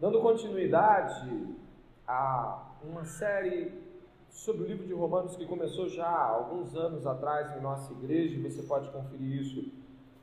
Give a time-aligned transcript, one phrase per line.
[0.00, 1.28] Dando continuidade
[2.06, 3.72] a uma série
[4.30, 8.40] sobre o livro de Romanos que começou já há alguns anos atrás em nossa igreja,
[8.40, 9.72] você pode conferir isso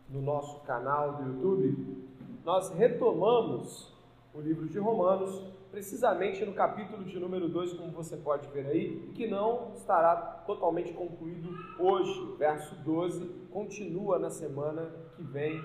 [0.10, 2.08] no nosso canal do YouTube.
[2.46, 3.94] Nós retomamos
[4.34, 9.12] o livro de Romanos precisamente no capítulo de número 2, como você pode ver aí,
[9.14, 10.16] que não estará
[10.48, 12.34] totalmente concluído hoje.
[12.38, 15.62] Verso 12 continua na semana que vem,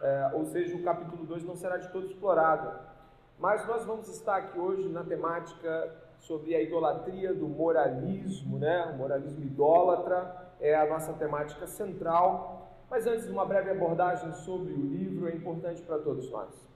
[0.00, 2.93] é, ou seja, o capítulo 2 não será de todo explorado.
[3.44, 8.86] Mas nós vamos estar aqui hoje na temática sobre a idolatria do moralismo, né?
[8.86, 12.74] O moralismo idólatra é a nossa temática central.
[12.90, 16.66] Mas antes uma breve abordagem sobre o livro, é importante para todos nós.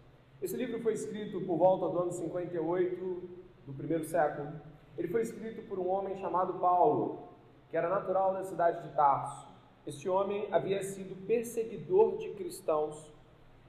[0.42, 3.28] Esse livro foi escrito por volta do ano 58
[3.66, 4.52] do primeiro século.
[4.98, 7.30] Ele foi escrito por um homem chamado Paulo,
[7.70, 9.48] que era natural da cidade de Tarso.
[9.86, 13.10] Este homem havia sido perseguidor de cristãos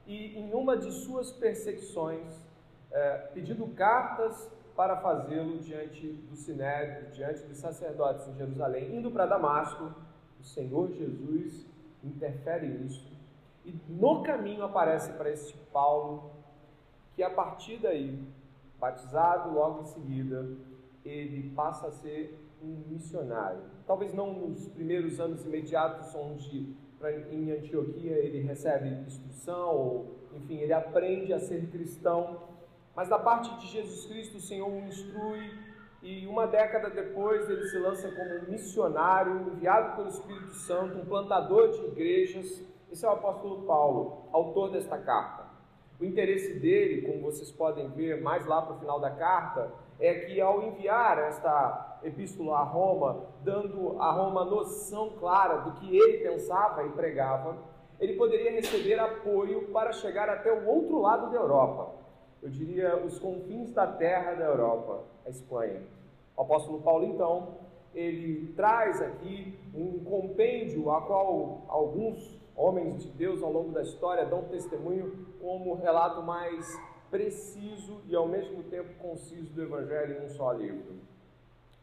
[0.05, 2.48] e, em uma de suas perseguições,
[2.91, 9.25] é, pedindo cartas para fazê-lo diante do sinédrio, diante dos sacerdotes em Jerusalém, indo para
[9.25, 9.91] Damasco,
[10.39, 11.65] o Senhor Jesus
[12.03, 13.11] interfere nisso
[13.65, 16.31] e no caminho aparece para este Paulo
[17.15, 18.23] que a partir daí,
[18.79, 20.47] batizado logo em seguida,
[21.03, 23.61] ele passa a ser um missionário.
[23.85, 26.73] Talvez não nos primeiros anos imediatos, onde
[27.31, 32.41] em Antioquia ele recebe instrução, ou enfim, ele aprende a ser cristão,
[32.99, 35.57] mas da parte de Jesus Cristo o Senhor o instrui
[36.03, 41.69] e uma década depois ele se lança como missionário, enviado pelo Espírito Santo, um plantador
[41.69, 42.61] de igrejas.
[42.91, 45.45] Esse é o apóstolo Paulo, autor desta carta.
[45.97, 50.15] O interesse dele, como vocês podem ver mais lá para o final da carta, é
[50.15, 56.17] que ao enviar esta epístola a Roma, dando a Roma noção clara do que ele
[56.17, 57.59] pensava e pregava,
[57.97, 61.97] ele poderia receber apoio para chegar até o outro lado da Europa.
[62.41, 65.81] Eu diria os confins da terra da Europa, a Espanha.
[66.37, 67.57] O apóstolo Paulo, então,
[67.93, 74.25] ele traz aqui um compêndio a qual alguns homens de Deus ao longo da história
[74.25, 76.65] dão testemunho como relato mais
[77.09, 80.95] preciso e ao mesmo tempo conciso do Evangelho em um só livro.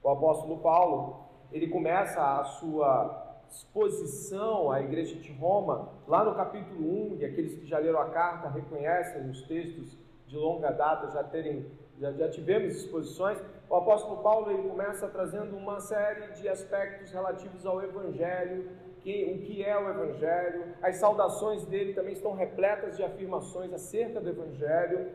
[0.03, 7.13] O apóstolo Paulo, ele começa a sua exposição à igreja de Roma, lá no capítulo
[7.13, 11.23] 1, e aqueles que já leram a carta reconhecem os textos de longa data já
[11.25, 11.67] terem
[11.99, 13.39] já, já tivemos exposições.
[13.69, 18.69] O apóstolo Paulo ele começa trazendo uma série de aspectos relativos ao evangelho,
[19.07, 20.75] que, o que é o Evangelho.
[20.83, 25.13] As saudações dele também estão repletas de afirmações acerca do Evangelho.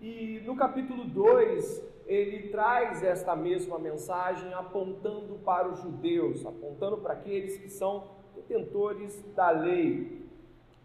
[0.00, 7.12] E no capítulo 2, ele traz esta mesma mensagem apontando para os judeus, apontando para
[7.12, 10.26] aqueles que são detentores da lei.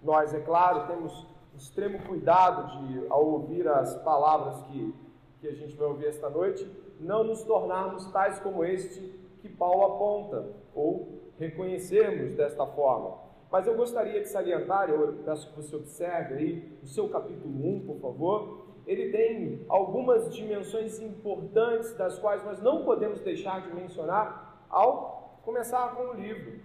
[0.03, 1.25] Nós, é claro, temos
[1.55, 4.93] extremo cuidado de, ao ouvir as palavras que,
[5.39, 6.69] que a gente vai ouvir esta noite,
[6.99, 9.01] não nos tornarmos tais como este
[9.41, 13.17] que Paulo aponta, ou reconhecermos desta forma.
[13.51, 17.85] Mas eu gostaria de salientar, eu peço que você observe aí o seu capítulo 1,
[17.85, 18.65] por favor.
[18.87, 25.95] Ele tem algumas dimensões importantes das quais nós não podemos deixar de mencionar ao começar
[25.95, 26.59] com o livro.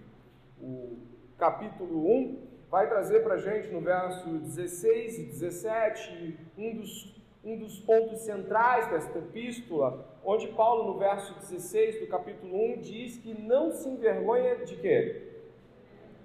[0.59, 0.97] O
[1.37, 7.57] capítulo 1 vai trazer para a gente no verso 16 e 17 um dos um
[7.57, 13.33] dos pontos centrais desta epístola, onde Paulo, no verso 16 do capítulo 1, diz que
[13.33, 15.21] não se envergonha de quê?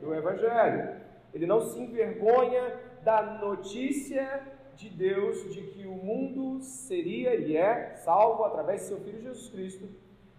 [0.01, 1.01] Do Evangelho.
[1.33, 4.43] Ele não se envergonha da notícia
[4.75, 9.49] de Deus de que o mundo seria e é salvo através de seu Filho Jesus
[9.51, 9.89] Cristo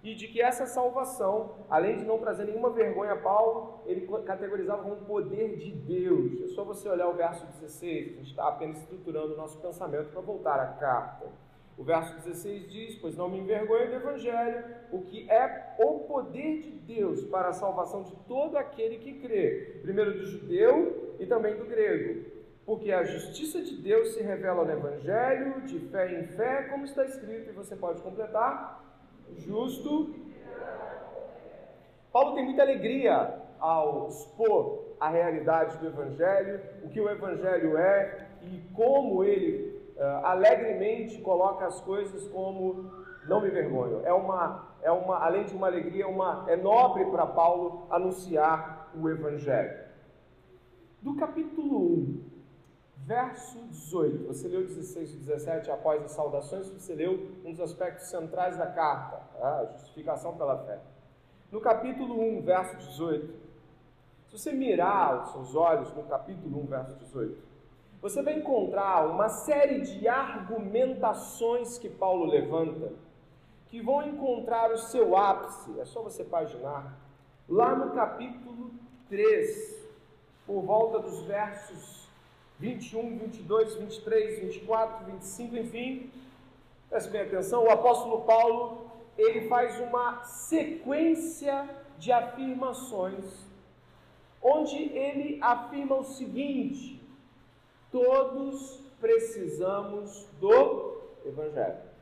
[0.05, 4.83] e de que essa salvação, além de não trazer nenhuma vergonha a Paulo, ele categorizava
[4.83, 6.43] como poder de Deus.
[6.43, 10.11] É só você olhar o verso 16, a gente está apenas estruturando o nosso pensamento
[10.11, 11.25] para voltar à carta.
[11.75, 16.61] O verso 16 diz: Pois não me envergonho do Evangelho, o que é o poder
[16.61, 21.55] de Deus para a salvação de todo aquele que crê, primeiro do judeu e também
[21.55, 22.25] do grego.
[22.63, 27.03] Porque a justiça de Deus se revela no Evangelho, de fé em fé, como está
[27.03, 28.84] escrito, e você pode completar
[29.37, 30.13] justo.
[32.11, 38.27] Paulo tem muita alegria ao expor a realidade do Evangelho, o que o Evangelho é
[38.41, 42.89] e como ele uh, alegremente coloca as coisas como
[43.27, 44.01] não me vergonho.
[44.05, 49.09] É uma, é uma, além de uma alegria, uma, é nobre para Paulo anunciar o
[49.09, 49.85] Evangelho.
[51.01, 52.34] Do capítulo 1
[53.05, 54.27] verso 18.
[54.27, 58.67] Você leu 16 e 17 após as saudações, você leu um dos aspectos centrais da
[58.67, 59.59] carta, tá?
[59.59, 60.79] a justificação pela fé.
[61.51, 63.45] No capítulo 1, verso 18,
[64.27, 67.37] se você mirar os seus olhos no capítulo 1, verso 18,
[68.01, 72.91] você vai encontrar uma série de argumentações que Paulo levanta
[73.67, 76.97] que vão encontrar o seu ápice, é só você paginar,
[77.47, 78.71] lá no capítulo
[79.09, 79.85] 3,
[80.45, 82.04] por volta dos versos
[82.59, 86.11] 21, 22, 23, 24, 25, enfim.
[86.89, 93.45] Preste bem atenção, o apóstolo Paulo, ele faz uma sequência de afirmações,
[94.41, 97.01] onde ele afirma o seguinte:
[97.91, 101.94] todos precisamos do Evangelho.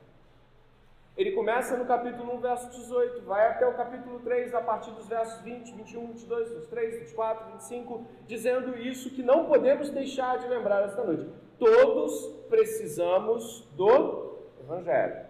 [1.16, 5.08] Ele começa no capítulo 1, verso 18, vai até o capítulo 3, a partir dos
[5.08, 10.84] versos 20, 21, 22, 23, 24, 25, dizendo isso que não podemos deixar de lembrar
[10.84, 11.30] esta noite.
[11.60, 15.28] Todos precisamos do Evangelho.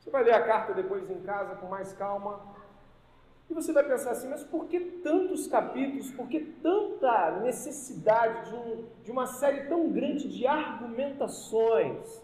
[0.00, 2.40] Você vai ler a carta depois em casa com mais calma,
[3.48, 8.56] e você vai pensar assim, mas por que tantos capítulos, por que tanta necessidade de,
[8.56, 12.20] um, de uma série tão grande de argumentações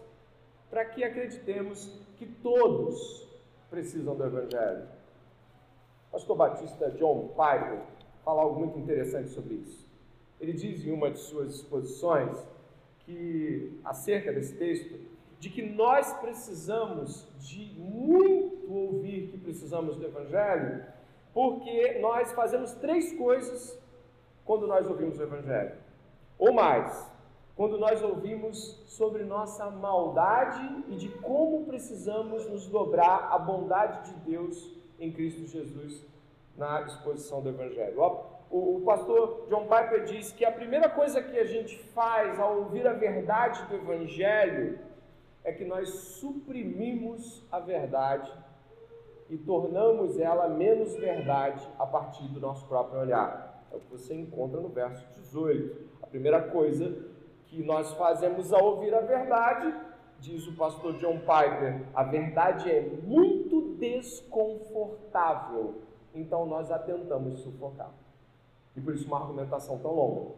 [0.69, 3.25] para que acreditemos que todos
[3.69, 4.83] precisam do Evangelho.
[6.09, 7.79] O pastor Batista John Piper
[8.25, 9.87] fala algo muito interessante sobre isso.
[10.39, 12.37] Ele diz em uma de suas exposições
[13.05, 14.99] que acerca desse texto
[15.39, 20.83] de que nós precisamos de muito ouvir que precisamos do Evangelho,
[21.33, 23.79] porque nós fazemos três coisas
[24.43, 25.77] quando nós ouvimos o Evangelho,
[26.37, 27.09] ou mais
[27.59, 34.31] quando nós ouvimos sobre nossa maldade e de como precisamos nos dobrar à bondade de
[34.31, 36.05] Deus em Cristo Jesus
[36.55, 37.99] na exposição do Evangelho.
[38.49, 42.59] O, o pastor John Piper diz que a primeira coisa que a gente faz ao
[42.59, 44.79] ouvir a verdade do Evangelho
[45.43, 48.31] é que nós suprimimos a verdade
[49.29, 53.65] e tornamos ela menos verdade a partir do nosso próprio olhar.
[53.69, 55.89] É o que você encontra no verso 18.
[56.01, 57.18] A primeira coisa
[57.49, 59.73] que nós fazemos ao ouvir a verdade,
[60.19, 65.75] diz o pastor John Piper, a verdade é muito desconfortável,
[66.13, 67.91] então nós a tentamos sufocar.
[68.75, 70.31] E por isso uma argumentação tão longa.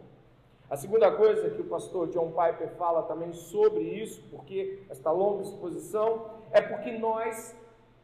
[0.69, 5.41] A segunda coisa que o pastor John Piper fala também sobre isso, porque esta longa
[5.41, 7.53] exposição, é porque nós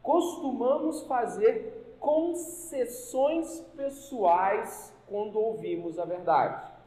[0.02, 6.77] costumamos fazer concessões pessoais quando ouvimos a verdade.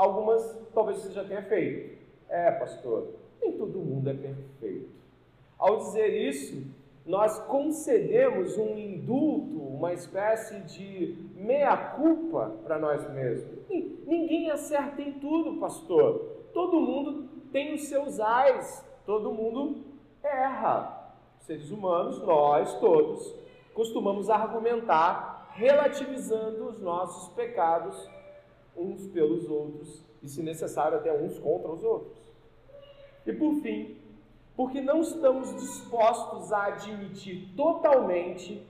[0.00, 1.98] Algumas talvez você já tenha feito.
[2.30, 3.08] É, pastor,
[3.38, 4.88] nem todo mundo é perfeito.
[5.58, 6.64] Ao dizer isso,
[7.04, 13.58] nós concedemos um indulto, uma espécie de meia-culpa para nós mesmos.
[14.06, 16.46] Ninguém acerta em tudo, pastor.
[16.54, 19.84] Todo mundo tem os seus ais, todo mundo
[20.22, 21.14] erra.
[21.40, 23.34] Seres humanos, nós todos,
[23.74, 28.08] costumamos argumentar relativizando os nossos pecados
[28.76, 32.18] uns pelos outros e, se necessário, até uns contra os outros.
[33.26, 33.96] E por fim,
[34.56, 38.66] porque não estamos dispostos a admitir totalmente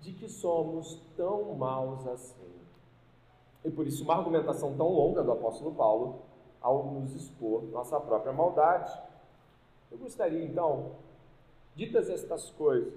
[0.00, 2.52] de que somos tão maus assim.
[3.64, 6.22] E por isso, uma argumentação tão longa do apóstolo Paulo
[6.60, 8.96] ao nos expor nossa própria maldade.
[9.90, 10.92] Eu gostaria então,
[11.74, 12.94] ditas estas coisas,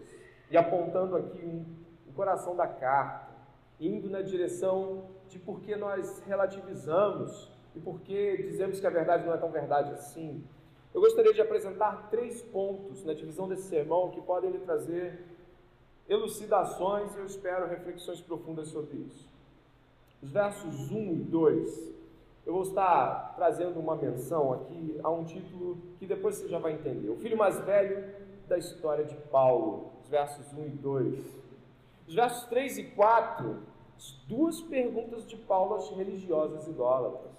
[0.49, 1.65] e apontando aqui um,
[2.07, 3.33] o coração da carta,
[3.79, 9.25] indo na direção de por que nós relativizamos e por que dizemos que a verdade
[9.25, 10.43] não é tão verdade assim.
[10.93, 15.25] Eu gostaria de apresentar três pontos na divisão desse sermão que podem lhe trazer
[16.07, 19.27] elucidações e eu espero reflexões profundas sobre isso.
[20.21, 21.93] Os versos 1 e 2,
[22.45, 26.73] eu vou estar trazendo uma menção aqui a um título que depois você já vai
[26.73, 27.09] entender.
[27.09, 28.15] O filho mais velho
[28.47, 31.25] da história de Paulo, os versos 1 e 2.
[32.07, 33.57] Os versos 3 e 4,
[33.95, 37.33] as duas perguntas de Paulo às religiosas idólatras.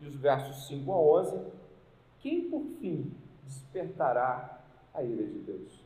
[0.00, 1.46] E os versos 5 a 11,
[2.20, 3.12] quem por fim
[3.44, 4.62] despertará
[4.94, 5.80] a ira de Deus?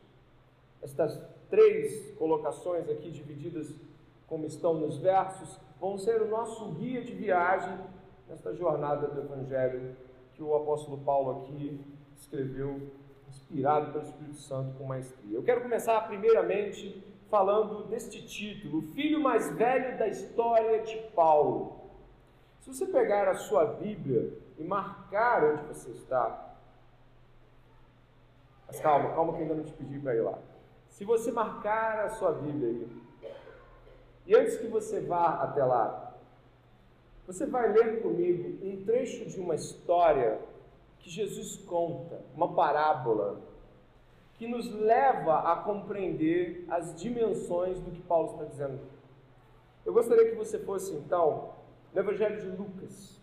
[0.82, 3.74] Estas três colocações aqui divididas
[4.26, 7.78] como estão nos versos vão ser o nosso guia de viagem
[8.28, 9.96] nesta jornada do Evangelho
[10.34, 11.80] que o apóstolo Paulo aqui
[12.16, 12.90] escreveu,
[13.28, 15.36] inspirado pelo Espírito Santo com maestria.
[15.36, 17.02] Eu quero começar primeiramente
[17.34, 21.80] falando deste título, o filho mais velho da história de Paulo.
[22.60, 26.54] Se você pegar a sua Bíblia e marcar onde você está,
[28.68, 30.38] mas calma, calma que ainda não te pedi para ir lá.
[30.90, 33.02] Se você marcar a sua Bíblia aí,
[34.26, 36.14] e antes que você vá até lá,
[37.26, 40.38] você vai ler comigo um trecho de uma história
[41.00, 43.40] que Jesus conta, uma parábola
[44.38, 48.80] que nos leva a compreender as dimensões do que Paulo está dizendo.
[49.84, 51.52] Eu gostaria que você fosse, então,
[51.92, 53.20] no Evangelho de Lucas.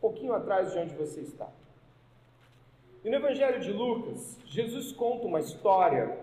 [0.00, 1.48] pouquinho atrás de onde você está.
[3.04, 6.18] E no Evangelho de Lucas, Jesus conta uma história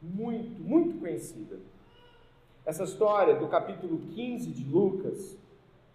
[0.00, 1.58] muito, muito conhecida.
[2.64, 5.36] Essa história do capítulo 15 de Lucas,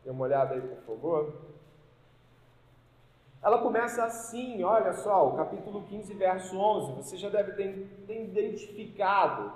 [0.03, 1.33] dê uma olhada aí, por favor.
[3.41, 6.93] Ela começa assim, olha só, o capítulo 15, verso 11.
[6.93, 9.53] Você já deve ter, ter identificado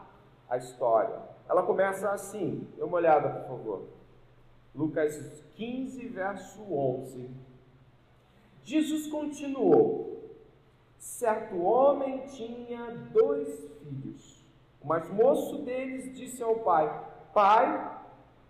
[0.50, 1.20] a história.
[1.50, 3.84] Ela começa assim, dê uma olhada, por favor.
[4.74, 7.30] Lucas 15, verso 11.
[8.64, 10.32] Jesus continuou:
[10.98, 14.44] Certo homem tinha dois filhos.
[14.82, 16.90] O mais moço deles disse ao pai:
[17.34, 18.00] Pai,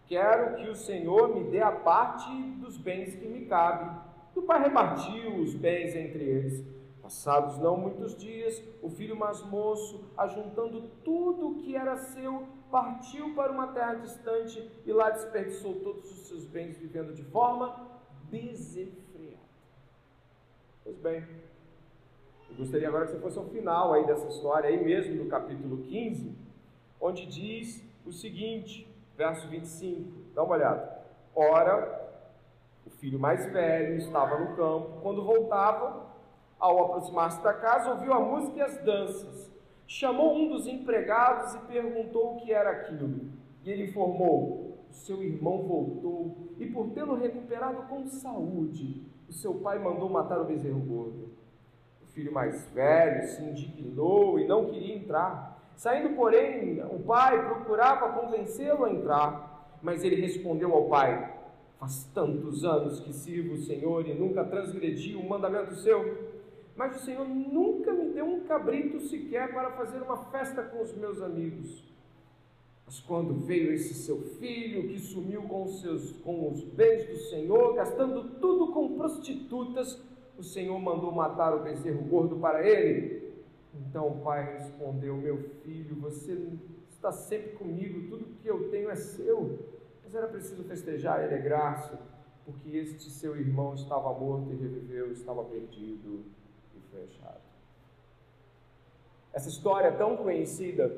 [0.05, 4.12] quero que o Senhor me dê a parte dos bens que me cabe.
[4.35, 6.65] E o pai repartiu os bens entre eles.
[7.01, 13.35] Passados não muitos dias, o filho mais moço, ajuntando tudo o que era seu, partiu
[13.35, 17.87] para uma terra distante e lá desperdiçou todos os seus bens, vivendo de forma
[18.29, 19.37] desenfreada.
[20.83, 21.23] Pois bem,
[22.49, 25.83] eu gostaria agora que você fosse ao final aí dessa história, aí mesmo no capítulo
[25.83, 26.35] 15,
[27.01, 28.87] onde diz o seguinte,
[29.17, 31.03] verso 25, dá uma olhada.
[31.35, 32.02] Ora,
[32.85, 35.01] o filho mais velho estava no campo.
[35.01, 36.07] Quando voltava,
[36.59, 39.51] ao aproximar-se da casa, ouviu a música e as danças.
[39.85, 43.29] Chamou um dos empregados e perguntou o que era aquilo.
[43.63, 49.55] E ele informou: o seu irmão voltou e, por tê-lo recuperado com saúde, o seu
[49.55, 51.29] pai mandou matar o bezerro gordo.
[52.01, 55.59] O filho mais velho se indignou e não queria entrar.
[55.75, 61.33] Saindo, porém, o pai procurava convencê-lo a entrar, mas ele respondeu ao pai:
[61.83, 66.31] Faz tantos anos que sirvo o Senhor e nunca transgredi um mandamento seu.
[66.77, 70.95] Mas o Senhor nunca me deu um cabrito sequer para fazer uma festa com os
[70.95, 71.83] meus amigos.
[72.85, 77.17] Mas quando veio esse seu filho que sumiu com os, seus, com os bens do
[77.17, 80.01] Senhor, gastando tudo com prostitutas,
[80.37, 83.33] o Senhor mandou matar o bezerro gordo para ele.
[83.75, 86.47] Então o pai respondeu: Meu filho, você
[86.89, 89.72] está sempre comigo, tudo que eu tenho é seu.
[90.13, 92.00] Mas era preciso festejar ele é graça,
[92.46, 96.24] porque este seu irmão estava morto e reviveu, estava perdido
[96.75, 97.41] e foi achado.
[99.34, 100.96] Essa história tão conhecida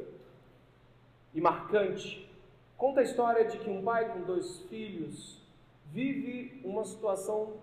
[1.33, 2.29] e marcante
[2.75, 5.41] conta a história de que um pai com dois filhos
[5.93, 7.53] vive uma situação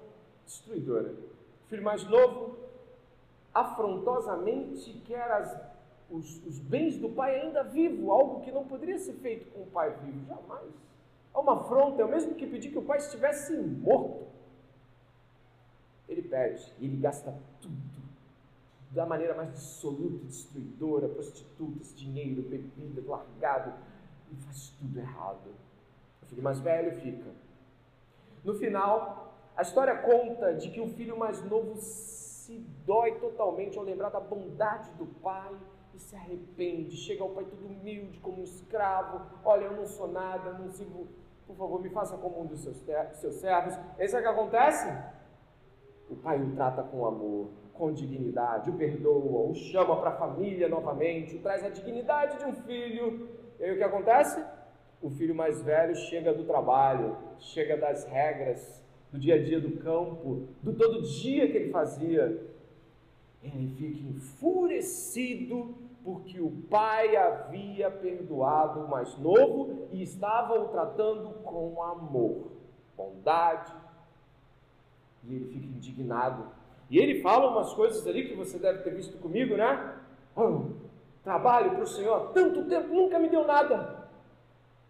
[0.47, 1.11] destruidora.
[1.11, 2.57] O filho mais novo
[3.53, 5.55] afrontosamente quer as,
[6.11, 9.67] os, os bens do pai ainda vivo, algo que não poderia ser feito com o
[9.67, 10.92] pai vivo, jamais.
[11.35, 14.27] É uma afronta, é o mesmo que pedir que o pai estivesse morto.
[16.09, 18.03] Ele pede e ele gasta tudo
[18.93, 23.73] da maneira mais dissoluta destruidora, prostitutas, dinheiro, bebida, largado,
[24.31, 25.55] e faz tudo errado.
[26.23, 27.31] O filho mais velho fica.
[28.45, 33.85] No final, a história conta de que o filho mais novo se dói totalmente ao
[33.85, 35.57] lembrar da bondade do pai
[35.95, 36.97] e se arrepende.
[36.97, 39.25] Chega ao pai todo humilde, como um escravo.
[39.45, 41.07] Olha, eu não sou nada, não sirvo
[41.53, 42.77] por favor, me faça como um dos seus,
[43.15, 43.79] seus servos.
[43.99, 44.89] Esse é o que acontece?
[46.09, 50.69] O pai o trata com amor, com dignidade, o perdoa, o chama para a família
[50.69, 53.29] novamente, o traz a dignidade de um filho.
[53.59, 54.45] E aí o que acontece?
[55.01, 59.79] O filho mais velho chega do trabalho, chega das regras, do dia a dia do
[59.79, 62.51] campo, do todo dia que ele fazia.
[63.43, 71.31] Ele fica enfurecido porque o pai havia perdoado o mais novo e estava o tratando
[71.45, 72.53] com amor,
[72.97, 73.73] bondade.
[75.25, 76.47] E ele fica indignado.
[76.91, 79.97] E ele fala umas coisas ali que você deve ter visto comigo, né?
[80.37, 80.73] Oh,
[81.23, 84.03] trabalho para o Senhor tanto tempo, nunca me deu nada.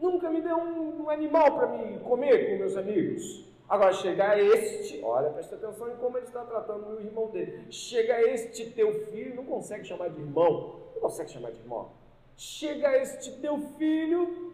[0.00, 3.51] Nunca me deu um, um animal para me comer com meus amigos.
[3.72, 7.72] Agora chega este, olha, presta atenção em como ele está tratando o irmão dele.
[7.72, 11.90] Chega este teu filho, não consegue chamar de irmão, consegue chamar de irmão.
[12.36, 14.52] Chega este teu filho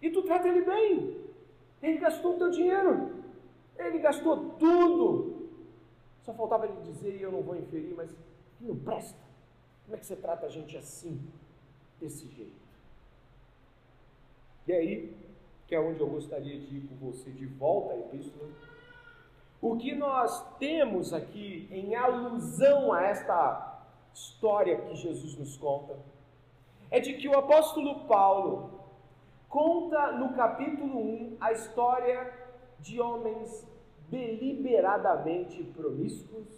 [0.00, 1.20] e tu trata ele bem.
[1.82, 3.12] Ele gastou o teu dinheiro.
[3.76, 5.50] Ele gastou tudo.
[6.22, 8.10] Só faltava ele dizer, e eu não vou inferir, mas
[8.58, 9.20] não presta.
[9.84, 11.20] Como é que você trata a gente assim,
[12.00, 12.56] desse jeito?
[14.66, 15.19] E aí,
[15.70, 18.50] que é onde eu gostaria de ir com você de volta à epístola.
[19.62, 25.96] O que nós temos aqui em alusão a esta história que Jesus nos conta
[26.90, 28.80] é de que o apóstolo Paulo
[29.48, 32.34] conta no capítulo 1 a história
[32.80, 33.64] de homens
[34.08, 36.48] deliberadamente promíscuos,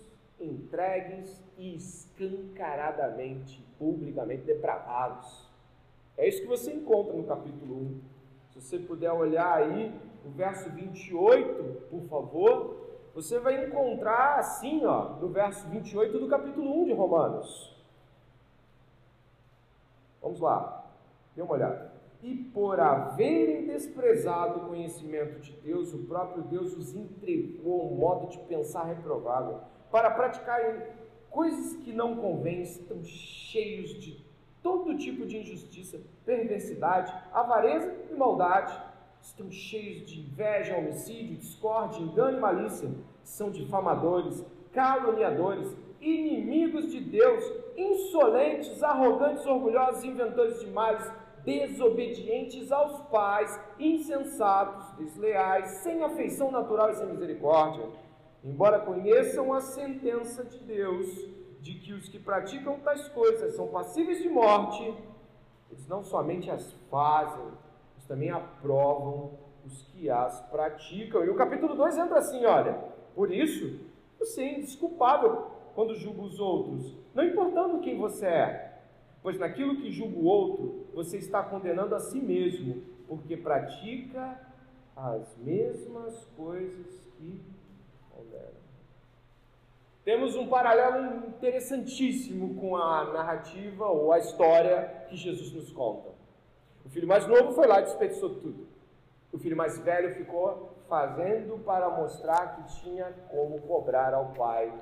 [0.40, 5.46] entregues e escancaradamente, publicamente depravados.
[6.16, 8.11] É isso que você encontra no capítulo 1.
[8.52, 12.76] Se você puder olhar aí o verso 28, por favor,
[13.14, 17.74] você vai encontrar assim, ó, no verso 28 do capítulo 1 de Romanos.
[20.20, 20.84] Vamos lá,
[21.34, 21.92] dê uma olhada.
[22.22, 28.28] E por haverem desprezado o conhecimento de Deus, o próprio Deus os entregou um modo
[28.28, 30.82] de pensar reprovável, para praticarem
[31.30, 34.22] coisas que não convêm, estão cheios de
[34.62, 38.72] todo tipo de injustiça, perversidade, avareza e maldade.
[39.20, 42.90] Estão cheios de inveja, homicídio, discórdia, engano e malícia.
[43.22, 47.44] São difamadores, caluniadores, inimigos de Deus,
[47.76, 51.08] insolentes, arrogantes, orgulhosos, inventores de males,
[51.44, 57.88] desobedientes aos pais, insensatos, desleais, sem afeição natural e sem misericórdia.
[58.44, 61.28] Embora conheçam a sentença de Deus,
[61.62, 64.82] de que os que praticam tais coisas são passíveis de morte,
[65.70, 67.52] eles não somente as fazem,
[67.94, 71.24] mas também aprovam os que as praticam.
[71.24, 72.74] E o capítulo 2 entra assim: olha,
[73.14, 73.78] por isso,
[74.18, 78.78] você é indesculpável quando julga os outros, não importando quem você é,
[79.22, 84.38] pois naquilo que julga o outro, você está condenando a si mesmo, porque pratica
[84.96, 87.40] as mesmas coisas que
[88.10, 88.61] condena.
[90.04, 96.10] Temos um paralelo interessantíssimo com a narrativa ou a história que Jesus nos conta.
[96.84, 98.66] O filho mais novo foi lá e desperdiçou tudo.
[99.32, 104.72] O filho mais velho ficou fazendo para mostrar que tinha como cobrar ao pai,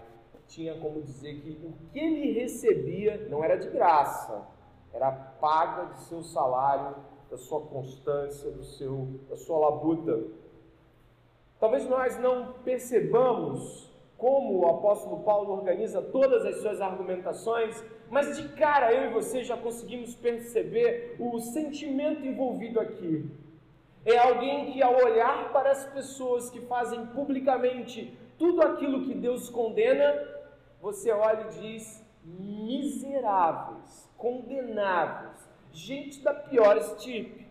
[0.49, 4.43] tinha como dizer que o que ele recebia não era de graça,
[4.91, 6.97] era paga de seu salário,
[7.31, 10.19] da sua constância, do seu, da sua labuta.
[11.61, 13.90] Talvez nós não percebamos
[14.21, 19.43] como o apóstolo Paulo organiza todas as suas argumentações, mas de cara eu e você
[19.43, 23.31] já conseguimos perceber o sentimento envolvido aqui.
[24.05, 29.49] É alguém que, ao olhar para as pessoas que fazem publicamente tudo aquilo que Deus
[29.49, 30.15] condena,
[30.83, 37.49] você olha e diz: miseráveis, condenáveis, gente da pior estirpe.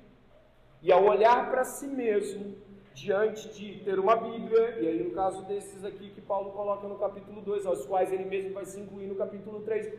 [0.84, 2.56] E ao olhar para si mesmo,
[3.00, 6.98] diante de ter uma Bíblia, e aí no caso desses aqui que Paulo coloca no
[6.98, 9.94] capítulo 2, aos quais ele mesmo vai se incluir no capítulo 3.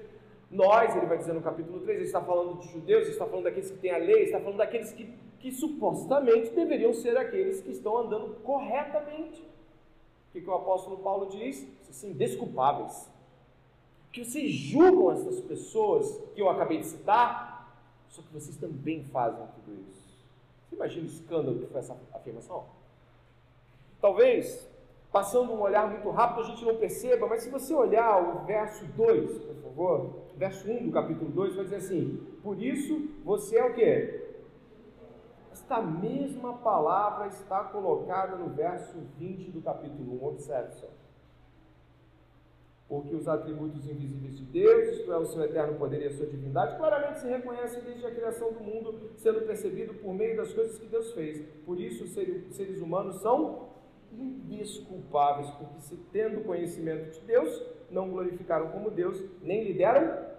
[0.50, 3.44] Nós, ele vai dizer no capítulo 3, ele está falando de judeus, ele está falando
[3.44, 7.60] daqueles que têm a lei, ele está falando daqueles que, que supostamente deveriam ser aqueles
[7.62, 9.40] que estão andando corretamente.
[9.40, 11.66] O que, que o apóstolo Paulo diz?
[11.88, 13.10] Assim, desculpáveis.
[14.12, 17.76] Que vocês julgam essas pessoas que eu acabei de citar,
[18.08, 20.10] só que vocês também fazem tudo isso.
[20.68, 22.79] Você imagina o escândalo que foi essa afirmação?
[24.00, 24.68] Talvez,
[25.12, 28.84] passando um olhar muito rápido, a gente não perceba, mas se você olhar o verso
[28.86, 33.64] 2, por favor, verso 1 do capítulo 2, vai dizer assim: Por isso você é
[33.64, 34.30] o que?
[35.52, 40.88] Esta mesma palavra está colocada no verso 20 do capítulo 1, observe só
[42.90, 46.26] porque os atributos invisíveis de Deus, isto é, o seu eterno poder e a sua
[46.26, 50.76] divindade, claramente se reconhecem desde a criação do mundo, sendo percebido por meio das coisas
[50.76, 51.40] que Deus fez.
[51.64, 53.69] Por isso, os seres humanos são
[54.12, 60.30] indesculpáveis, porque se tendo conhecimento de Deus, não glorificaram como Deus, nem lhe deram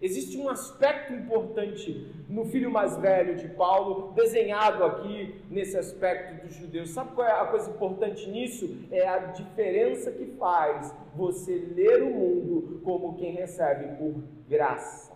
[0.00, 6.54] Existe um aspecto importante no filho mais velho de Paulo, desenhado aqui nesse aspecto dos
[6.54, 6.90] judeus.
[6.90, 8.86] Sabe qual é a coisa importante nisso?
[8.92, 15.12] É a diferença que faz você ler o mundo como quem recebe por graça.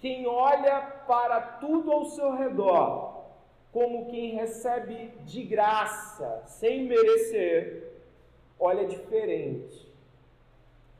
[0.00, 3.15] Quem olha para tudo ao seu redor
[3.76, 7.92] como quem recebe de graça, sem merecer,
[8.58, 9.86] olha diferente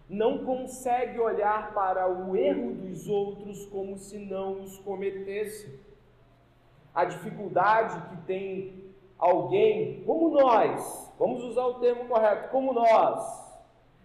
[0.09, 5.81] não consegue olhar para o erro dos outros como se não os cometesse.
[6.95, 8.85] A dificuldade que tem
[9.19, 13.45] alguém, como nós, vamos usar o termo correto, como nós,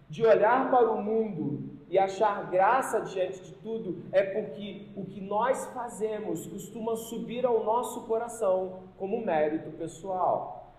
[0.08, 5.20] de olhar para o mundo e achar graça diante de tudo, é porque o que
[5.20, 10.72] nós fazemos costuma subir ao nosso coração como mérito pessoal.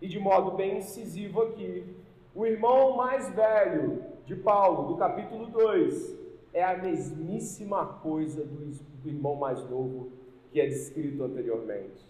[0.00, 1.84] E de modo bem incisivo aqui,
[2.32, 6.16] o irmão mais velho de Paulo, do capítulo 2,
[6.54, 10.12] é a mesmíssima coisa do, irmão mais novo
[10.52, 12.06] que é descrito anteriormente.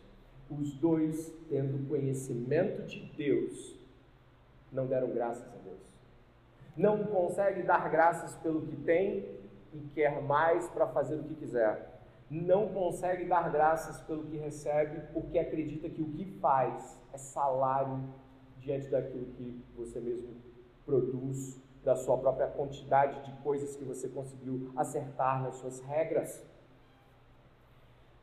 [0.50, 3.78] Os dois, tendo conhecimento de Deus,
[4.70, 6.01] não deram graças a Deus.
[6.76, 9.38] Não consegue dar graças pelo que tem
[9.72, 11.90] e quer mais para fazer o que quiser.
[12.30, 18.02] Não consegue dar graças pelo que recebe porque acredita que o que faz é salário
[18.58, 20.36] diante daquilo que você mesmo
[20.86, 26.42] produz da sua própria quantidade de coisas que você conseguiu acertar nas suas regras.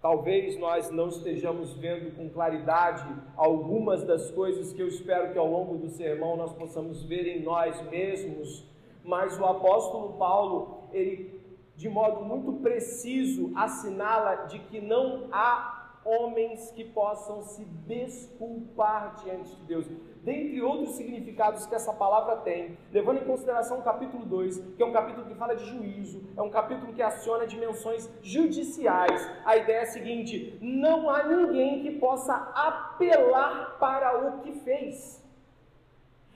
[0.02, 5.48] Talvez nós não estejamos vendo com claridade algumas das coisas que eu espero que ao
[5.48, 8.66] longo do sermão nós possamos ver em nós mesmos,
[9.04, 11.38] mas o apóstolo Paulo, ele
[11.76, 19.56] de modo muito preciso assinala de que não há homens que possam se desculpar diante
[19.56, 19.86] de Deus.
[20.24, 24.86] Dentre outros significados que essa palavra tem, levando em consideração o capítulo 2, que é
[24.86, 29.30] um capítulo que fala de juízo, é um capítulo que aciona dimensões judiciais.
[29.46, 35.20] A ideia é a seguinte: não há ninguém que possa apelar para o que fez.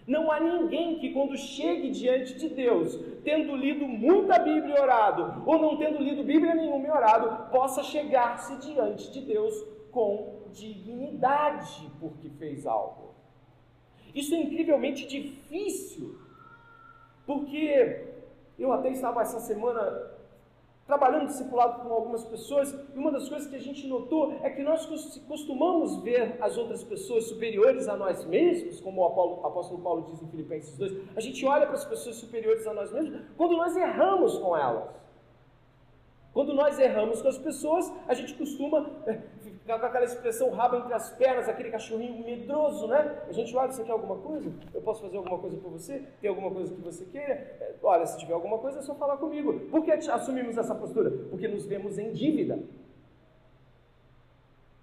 [0.07, 5.43] Não há ninguém que, quando chegue diante de Deus, tendo lido muita Bíblia e orado,
[5.45, 9.53] ou não tendo lido Bíblia nenhuma e orado, possa chegar-se diante de Deus
[9.91, 13.02] com dignidade porque fez algo.
[14.13, 16.17] Isso é incrivelmente difícil,
[17.25, 18.05] porque
[18.59, 20.11] eu até estava essa semana
[20.85, 24.61] trabalhando discipulado com algumas pessoas, e uma das coisas que a gente notou é que
[24.61, 24.85] nós
[25.27, 30.27] costumamos ver as outras pessoas superiores a nós mesmos, como o apóstolo Paulo diz em
[30.27, 34.37] Filipenses 2, a gente olha para as pessoas superiores a nós mesmos quando nós erramos
[34.37, 34.89] com elas.
[36.33, 38.89] Quando nós erramos com as pessoas, a gente costuma
[39.65, 43.23] com aquela expressão rabo entre as pernas, aquele cachorrinho medroso, né?
[43.27, 44.51] A gente olha, você quer alguma coisa?
[44.73, 46.03] Eu posso fazer alguma coisa por você?
[46.19, 47.33] Tem alguma coisa que você queira?
[47.33, 49.61] É, olha, se tiver alguma coisa é só falar comigo.
[49.71, 51.11] Por que assumimos essa postura?
[51.29, 52.59] Porque nos vemos em dívida.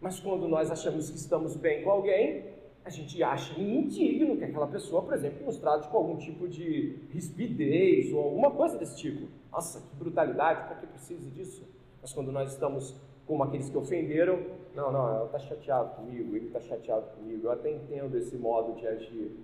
[0.01, 4.67] Mas quando nós achamos que estamos bem com alguém, a gente acha indigno que aquela
[4.67, 9.29] pessoa, por exemplo, nos trate com algum tipo de rispidez ou alguma coisa desse tipo.
[9.53, 11.69] Nossa, que brutalidade, para que precisa disso?
[12.01, 12.97] Mas quando nós estamos
[13.31, 17.53] como aqueles que ofenderam, não, não, ela está chateado comigo, ele está chateado comigo, eu
[17.53, 19.39] até entendo esse modo de agir.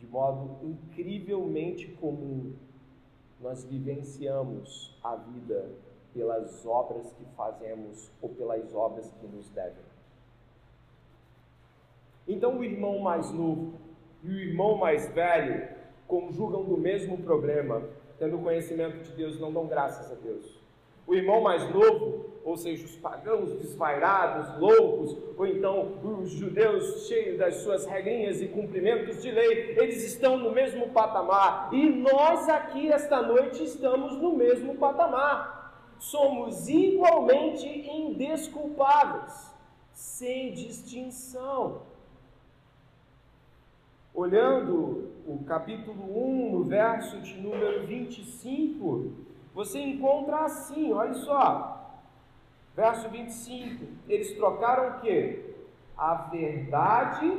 [0.00, 2.52] De modo incrivelmente comum,
[3.40, 5.70] nós vivenciamos a vida
[6.12, 9.84] pelas obras que fazemos ou pelas obras que nos devem.
[12.26, 13.74] Então o irmão mais novo
[14.24, 15.76] e o irmão mais velho
[16.08, 20.59] conjugam do mesmo problema, tendo conhecimento de Deus, não dão graças a Deus.
[21.06, 27.38] O irmão mais novo, ou seja, os pagãos desvairados, loucos, ou então os judeus cheios
[27.38, 31.70] das suas regrinhas e cumprimentos de lei, eles estão no mesmo patamar.
[31.72, 35.60] E nós aqui esta noite estamos no mesmo patamar.
[35.98, 39.54] Somos igualmente indesculpáveis,
[39.92, 41.82] sem distinção.
[44.14, 49.12] Olhando o capítulo 1, no verso de número 25,
[49.54, 51.76] você encontra assim, olha só.
[52.74, 55.54] Verso 25, eles trocaram o que?
[55.96, 57.30] A verdade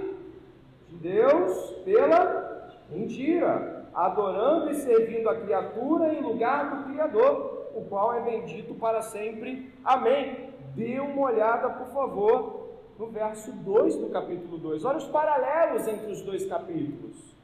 [0.90, 8.14] de Deus pela mentira, adorando e servindo a criatura em lugar do Criador, o qual
[8.14, 9.74] é bendito para sempre.
[9.84, 10.50] Amém.
[10.76, 12.70] Dê uma olhada, por favor,
[13.00, 14.86] no verso 2 do capítulo 2.
[14.86, 17.36] Olha os paralelos entre os dois capítulos.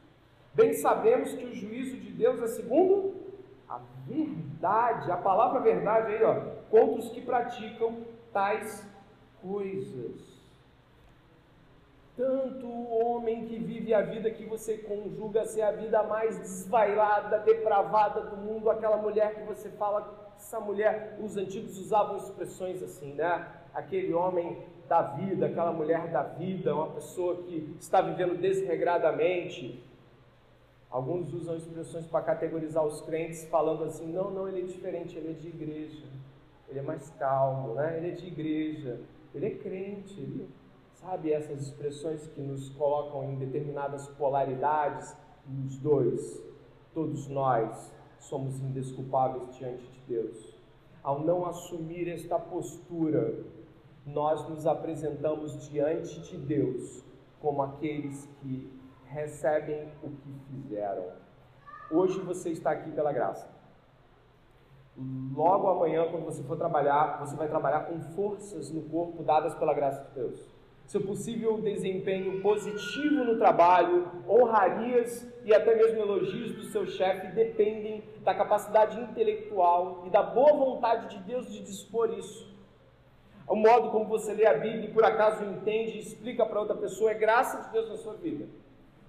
[0.54, 3.27] Bem sabemos que o juízo de Deus é segundo
[3.70, 6.36] a verdade, a palavra verdade aí, ó,
[6.70, 7.98] contra os que praticam
[8.32, 8.86] tais
[9.42, 10.38] coisas.
[12.16, 17.40] Tanto o homem que vive a vida que você conjuga ser a vida mais desvairada,
[17.40, 23.14] depravada do mundo, aquela mulher que você fala, essa mulher, os antigos usavam expressões assim,
[23.14, 23.48] né?
[23.74, 29.84] Aquele homem da vida, aquela mulher da vida, uma pessoa que está vivendo desregradamente.
[30.90, 35.32] Alguns usam expressões para categorizar os crentes, falando assim: não, não, ele é diferente, ele
[35.32, 36.08] é de igreja,
[36.70, 37.98] ele é mais calmo, né?
[37.98, 39.02] ele é de igreja,
[39.34, 40.48] ele é crente, ele,
[40.94, 45.16] sabe essas expressões que nos colocam em determinadas polaridades,
[45.66, 46.42] os dois,
[46.94, 50.58] todos nós somos indesculpáveis diante de Deus.
[51.04, 53.46] Ao não assumir esta postura,
[54.06, 57.04] nós nos apresentamos diante de Deus
[57.40, 58.70] como aqueles que
[59.10, 61.06] recebem o que fizeram.
[61.90, 63.48] Hoje você está aqui pela graça.
[65.36, 69.74] Logo amanhã, quando você for trabalhar, você vai trabalhar com forças no corpo dadas pela
[69.74, 70.58] graça de Deus.
[70.86, 78.04] Seu possível desempenho positivo no trabalho, honrarias e até mesmo elogios do seu chefe dependem
[78.24, 82.58] da capacidade intelectual e da boa vontade de Deus de dispor isso
[83.48, 86.76] o modo como você lê a Bíblia e por acaso entende e explica para outra
[86.76, 88.46] pessoa é graça de Deus na sua vida.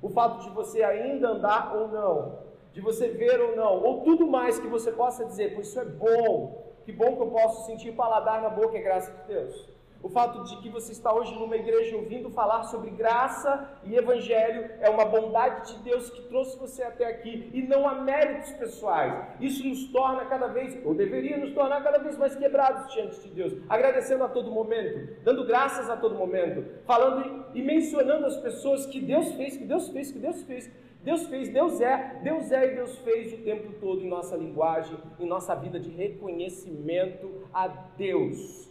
[0.01, 2.39] O fato de você ainda andar ou não,
[2.73, 5.85] de você ver ou não, ou tudo mais que você possa dizer, pois isso é
[5.85, 9.78] bom, que bom que eu posso sentir paladar na boca, é graça de Deus.
[10.01, 14.71] O fato de que você está hoje numa igreja ouvindo falar sobre graça e evangelho
[14.81, 19.13] é uma bondade de Deus que trouxe você até aqui e não há méritos pessoais.
[19.41, 23.31] Isso nos torna cada vez, ou deveria nos tornar cada vez mais quebrados diante de
[23.31, 28.87] Deus, agradecendo a todo momento, dando graças a todo momento, falando e mencionando as pessoas
[28.87, 30.71] que Deus fez, que Deus fez, que Deus fez.
[31.03, 34.97] Deus fez, Deus é, Deus é e Deus fez o tempo todo em nossa linguagem,
[35.19, 38.68] em nossa vida de reconhecimento a Deus.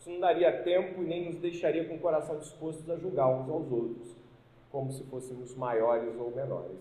[0.00, 3.50] Isso não daria tempo e nem nos deixaria com o coração disposto a julgar uns
[3.50, 4.16] aos outros,
[4.72, 6.80] como se fôssemos maiores ou menores.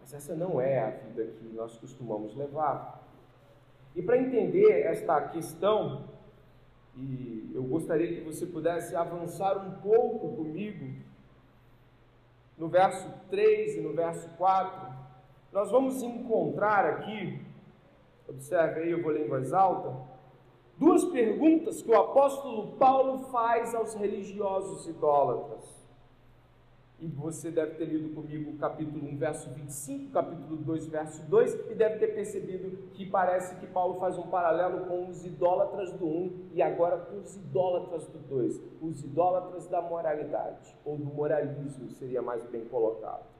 [0.00, 3.02] Mas essa não é a vida que nós costumamos levar.
[3.96, 6.04] E para entender esta questão,
[6.96, 10.94] e eu gostaria que você pudesse avançar um pouco comigo
[12.56, 14.94] no verso 3 e no verso 4,
[15.52, 17.40] nós vamos encontrar aqui,
[18.28, 20.13] observe aí, eu vou ler em voz alta,
[20.76, 25.84] Duas perguntas que o apóstolo Paulo faz aos religiosos idólatras.
[26.98, 31.70] E você deve ter lido comigo o capítulo 1, verso 25, capítulo 2, verso 2,
[31.70, 36.06] e deve ter percebido que parece que Paulo faz um paralelo com os idólatras do
[36.06, 41.90] 1 e agora com os idólatras do 2, os idólatras da moralidade, ou do moralismo,
[41.90, 43.33] seria mais bem colocado.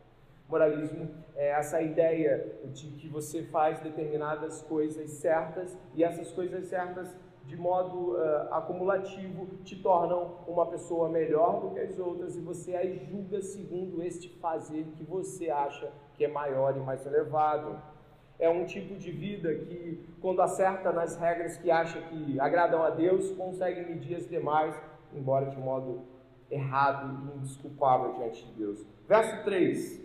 [0.48, 7.16] Moralismo é essa ideia de que você faz determinadas coisas certas e essas coisas certas,
[7.46, 12.76] de modo uh, acumulativo, te tornam uma pessoa melhor do que as outras e você
[12.76, 17.80] as julga segundo este fazer que você acha que é maior e mais elevado.
[18.38, 22.90] É um tipo de vida que, quando acerta nas regras que acha que agradam a
[22.90, 24.74] Deus, consegue medir as demais,
[25.12, 26.02] embora de modo
[26.50, 28.86] errado e indesculpável diante de Deus.
[29.08, 30.03] Verso 3.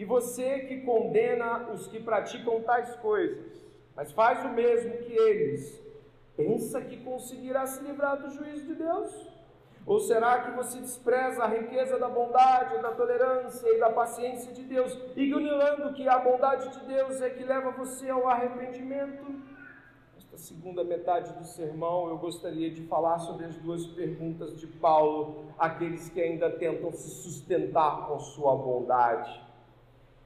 [0.00, 3.52] E você que condena os que praticam tais coisas,
[3.94, 5.78] mas faz o mesmo que eles,
[6.34, 9.28] pensa que conseguirá se livrar do juízo de Deus?
[9.84, 14.62] Ou será que você despreza a riqueza da bondade, da tolerância e da paciência de
[14.62, 19.26] Deus, ignorando que a bondade de Deus é que leva você ao arrependimento?
[20.14, 25.52] Nesta segunda metade do sermão, eu gostaria de falar sobre as duas perguntas de Paulo,
[25.58, 29.49] aqueles que ainda tentam se sustentar com sua bondade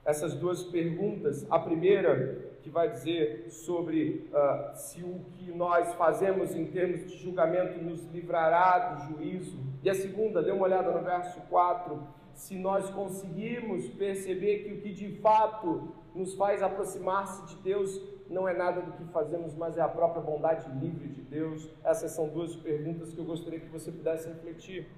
[0.04, 1.46] essas duas perguntas.
[1.50, 7.18] A primeira, que vai dizer sobre uh, se o que nós fazemos em termos de
[7.18, 9.58] julgamento nos livrará do juízo.
[9.82, 14.80] E a segunda, dê uma olhada no verso 4, se nós conseguirmos perceber que o
[14.80, 19.76] que de fato nos faz aproximar-se de Deus não é nada do que fazemos, mas
[19.76, 21.68] é a própria bondade livre de Deus.
[21.84, 24.88] Essas são duas perguntas que eu gostaria que você pudesse refletir.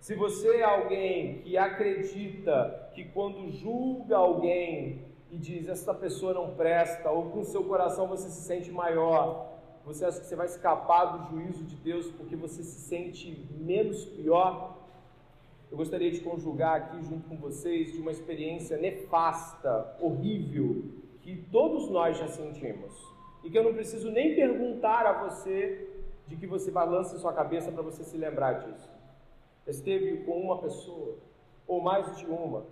[0.00, 6.54] Se você é alguém que acredita que quando julga alguém e diz essa pessoa não
[6.54, 11.04] presta, ou com seu coração você se sente maior, você acha que você vai escapar
[11.04, 14.78] do juízo de Deus porque você se sente menos pior?
[15.70, 20.82] Eu gostaria de conjugar aqui junto com vocês de uma experiência nefasta, horrível,
[21.20, 22.98] que todos nós já sentimos.
[23.44, 25.88] E que eu não preciso nem perguntar a você
[26.26, 28.99] de que você balance sua cabeça para você se lembrar disso
[29.66, 31.16] esteve com uma pessoa,
[31.66, 32.64] ou mais de uma,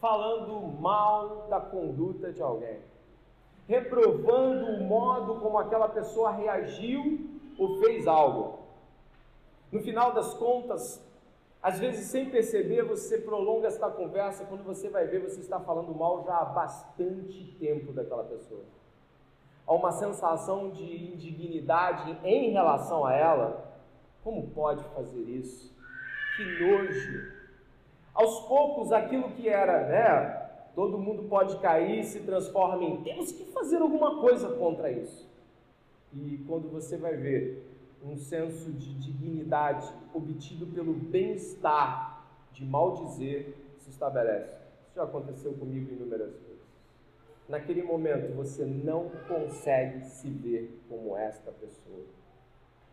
[0.00, 2.80] falando mal da conduta de alguém,
[3.68, 7.20] reprovando o modo como aquela pessoa reagiu
[7.58, 8.58] ou fez algo.
[9.70, 11.00] No final das contas,
[11.62, 15.94] às vezes sem perceber, você prolonga esta conversa, quando você vai ver, você está falando
[15.94, 18.64] mal já há bastante tempo daquela pessoa.
[19.64, 23.72] Há uma sensação de indignidade em relação a ela.
[24.24, 25.72] Como pode fazer isso?
[26.36, 27.32] Que nojo!
[28.14, 30.42] Aos poucos, aquilo que era, né?
[30.74, 35.30] Todo mundo pode cair, se transforma em temos que fazer alguma coisa contra isso.
[36.12, 37.68] E quando você vai ver
[38.04, 44.54] um senso de dignidade obtido pelo bem-estar, de mal dizer, se estabelece.
[44.86, 46.52] Isso já aconteceu comigo inúmeras vezes.
[47.48, 52.04] Naquele momento você não consegue se ver como esta pessoa.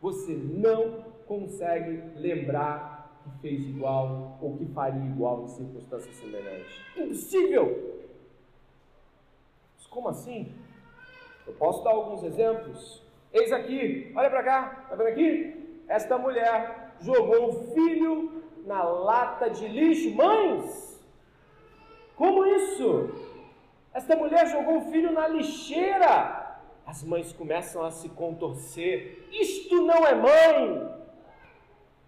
[0.02, 2.99] Você não consegue lembrar
[3.32, 6.72] que fez igual ou que faria igual em circunstâncias semelhantes.
[6.98, 8.00] Impossível!
[9.78, 10.54] Mas como assim?
[11.48, 13.02] Eu posso dar alguns exemplos.
[13.34, 15.84] Eis aqui, olha para cá, está vendo aqui?
[15.88, 20.16] Esta mulher jogou o filho na lata de lixo.
[20.16, 21.00] Mães,
[22.16, 23.10] como isso?
[23.94, 26.60] Esta mulher jogou o filho na lixeira.
[26.86, 29.28] As mães começam a se contorcer.
[29.32, 30.99] Isto não é mãe.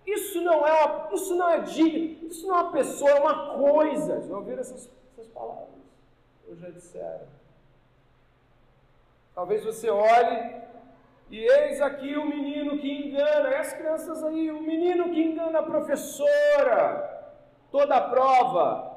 [0.05, 3.53] Isso não é, uma, isso não é digno, isso não é uma pessoa, é uma
[3.57, 4.21] coisa.
[4.21, 5.67] Já ouviram essas, essas palavras?
[6.47, 7.27] Ou já disseram?
[9.33, 10.61] Talvez você olhe
[11.29, 15.59] E eis aqui o menino que engana, e as crianças aí, o menino que engana
[15.59, 17.33] a professora,
[17.71, 18.91] toda a prova.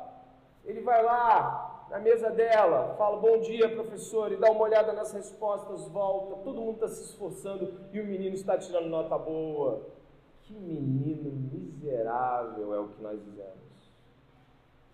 [0.64, 5.12] Ele vai lá na mesa dela, fala bom dia, professor, e dá uma olhada nas
[5.12, 9.86] respostas, volta, todo mundo está se esforçando e o menino está tirando nota boa.
[10.44, 13.64] Que menino miserável é o que nós dizemos.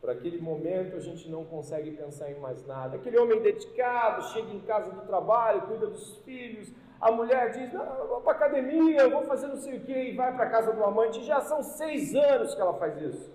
[0.00, 2.96] Por aquele momento a gente não consegue pensar em mais nada.
[2.96, 7.84] Aquele homem dedicado, chega em casa do trabalho, cuida dos filhos, a mulher diz: Não,
[7.84, 10.50] eu vou para academia, eu vou fazer não sei o que, e vai para a
[10.50, 11.24] casa do amante.
[11.24, 13.30] Já são seis anos que ela faz isso.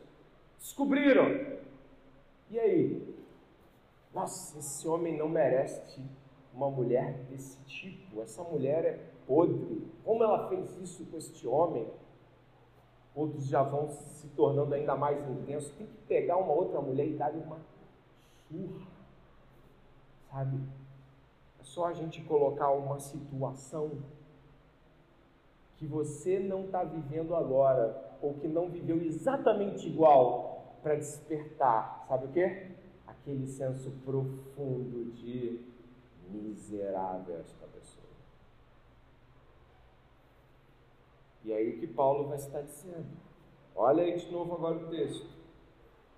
[0.59, 1.57] Descobriram.
[2.49, 3.15] E aí?
[4.13, 6.01] Nossa, esse homem não merece
[6.53, 8.21] uma mulher desse tipo.
[8.21, 9.87] Essa mulher é podre.
[10.03, 11.87] Como ela fez isso com este homem?
[13.15, 15.71] Outros já vão se tornando ainda mais intensos.
[15.71, 17.59] Tem que pegar uma outra mulher e dar-lhe uma
[18.49, 18.87] surra.
[20.29, 20.59] Sabe?
[21.75, 23.91] só a gente colocar uma situação
[25.77, 32.27] que você não está vivendo agora, ou que não viveu exatamente igual, para despertar, sabe
[32.27, 32.71] o que?
[33.05, 35.59] Aquele senso profundo de
[36.29, 38.04] miserável esta pessoa.
[41.45, 43.05] E aí que Paulo vai estar dizendo.
[43.75, 45.27] Olha aí de novo agora o texto.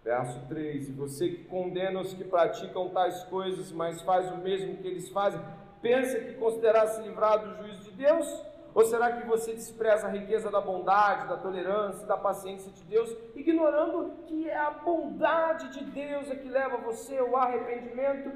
[0.01, 4.77] Verso 3: E você que condena os que praticam tais coisas, mas faz o mesmo
[4.77, 5.41] que eles fazem,
[5.81, 8.45] pensa que considerar-se livrado do juízo de Deus?
[8.73, 13.13] Ou será que você despreza a riqueza da bondade, da tolerância, da paciência de Deus,
[13.35, 18.31] ignorando que é a bondade de Deus é que leva você ao arrependimento?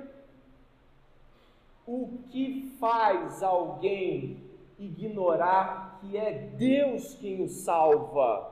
[1.86, 4.51] O que faz alguém
[4.86, 8.52] ignorar que é Deus quem o salva?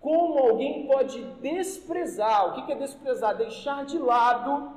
[0.00, 2.48] Como alguém pode desprezar?
[2.48, 3.36] O que é desprezar?
[3.36, 4.72] Deixar de lado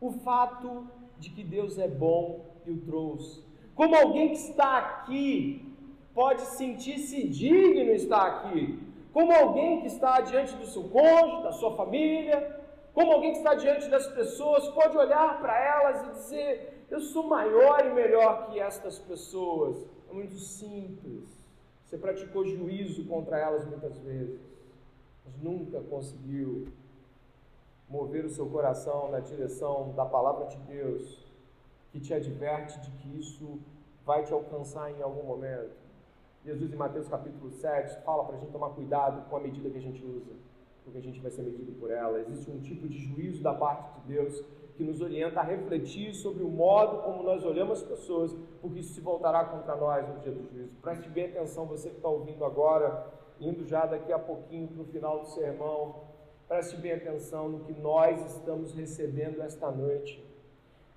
[0.00, 0.86] o fato
[1.18, 3.44] de que Deus é bom e o trouxe.
[3.74, 5.70] Como alguém que está aqui
[6.14, 8.78] pode sentir-se digno estar aqui.
[9.12, 12.60] Como alguém que está diante do seu cônjuge, da sua família,
[12.94, 17.22] como alguém que está diante das pessoas, pode olhar para elas e dizer: Eu sou
[17.28, 19.86] maior e melhor que estas pessoas.
[20.10, 21.28] É muito simples.
[21.84, 24.40] Você praticou juízo contra elas muitas vezes,
[25.24, 26.66] mas nunca conseguiu
[27.88, 31.26] mover o seu coração na direção da palavra de Deus,
[31.90, 33.60] que te adverte de que isso
[34.04, 35.76] vai te alcançar em algum momento.
[36.44, 39.78] Jesus, em Mateus capítulo 7, fala para a gente tomar cuidado com a medida que
[39.78, 40.32] a gente usa,
[40.84, 42.20] porque a gente vai ser medido por ela.
[42.20, 44.44] Existe um tipo de juízo da parte de Deus
[44.80, 48.94] que nos orienta a refletir sobre o modo como nós olhamos as pessoas, porque isso
[48.94, 50.74] se voltará contra nós no dia do juízo.
[50.80, 53.06] Preste bem atenção, você que está ouvindo agora,
[53.38, 55.96] indo já daqui a pouquinho para o final do sermão,
[56.48, 60.24] preste bem atenção no que nós estamos recebendo esta noite.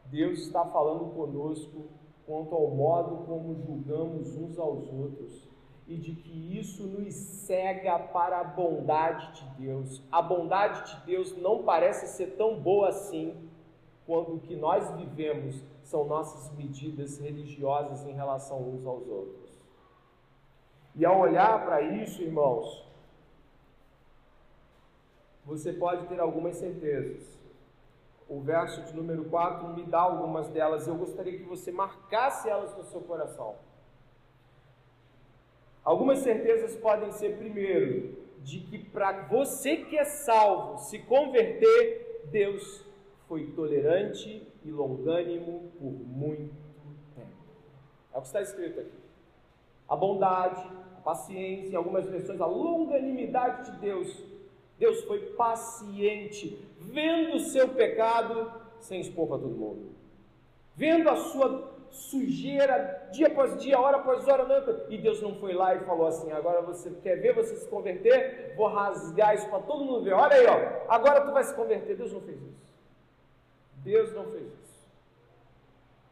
[0.06, 1.84] Deus está falando conosco
[2.26, 5.46] quanto ao modo como julgamos uns aos outros
[5.86, 10.02] e de que isso nos cega para a bondade de Deus.
[10.10, 13.52] A bondade de Deus não parece ser tão boa assim
[14.06, 19.52] quando o que nós vivemos são nossas medidas religiosas em relação uns aos outros.
[20.96, 22.86] E ao olhar para isso, irmãos,
[25.46, 27.38] você pode ter algumas certezas.
[28.30, 32.76] O verso de número 4 me dá algumas delas, eu gostaria que você marcasse elas
[32.78, 33.56] no seu coração.
[35.84, 42.83] Algumas certezas podem ser, primeiro, de que para você que é salvo se converter, Deus
[43.34, 46.54] foi tolerante e longânimo por muito
[47.16, 47.32] tempo.
[48.14, 48.94] É o que está escrito aqui.
[49.90, 50.64] A bondade,
[51.00, 54.24] a paciência, em algumas versões, a longanimidade de Deus.
[54.78, 59.96] Deus foi paciente, vendo o seu pecado sem expor para todo mundo,
[60.76, 65.74] vendo a sua sujeira dia após dia, hora após hora, e Deus não foi lá
[65.74, 68.54] e falou assim: agora você quer ver você se converter?
[68.56, 70.14] Vou rasgar isso para todo mundo ver.
[70.14, 71.98] Olha aí, ó, agora tu vai se converter.
[71.98, 72.73] Deus não fez isso.
[73.84, 74.88] Deus não fez isso.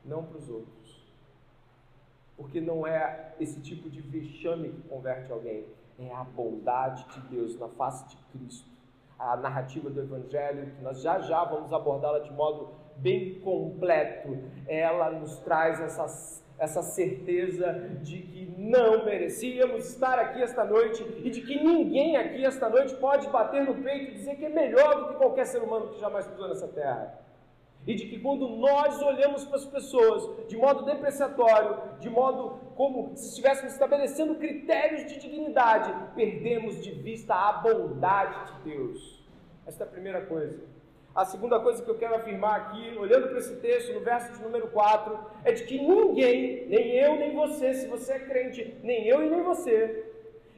[0.04, 1.02] Não para os outros.
[2.36, 5.66] Porque não é esse tipo de vexame que converte alguém,
[6.00, 8.70] é a bondade de Deus na face de Cristo.
[9.18, 15.12] A narrativa do Evangelho, que nós já já vamos abordá-la de modo bem completo, ela
[15.12, 16.06] nos traz essa,
[16.58, 22.43] essa certeza de que não merecíamos estar aqui esta noite e de que ninguém aqui
[22.43, 25.62] esta noite pode bater no peito e dizer que é melhor do que qualquer ser
[25.62, 27.20] humano que jamais pisou nessa terra.
[27.88, 33.16] E de que quando nós olhamos para as pessoas de modo depreciatório, de modo como
[33.16, 39.24] se estivéssemos estabelecendo critérios de dignidade, perdemos de vista a bondade de Deus.
[39.66, 40.60] Esta é a primeira coisa.
[41.14, 44.42] A segunda coisa que eu quero afirmar aqui, olhando para esse texto, no verso de
[44.42, 49.08] número 4, é de que ninguém, nem eu nem você, se você é crente, nem
[49.08, 50.06] eu e nem você,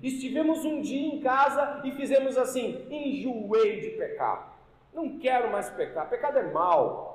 [0.01, 4.59] estivemos um dia em casa e fizemos assim: enjoei de pecar.
[4.93, 6.07] Não quero mais pecar.
[6.07, 7.12] Pecado é mal.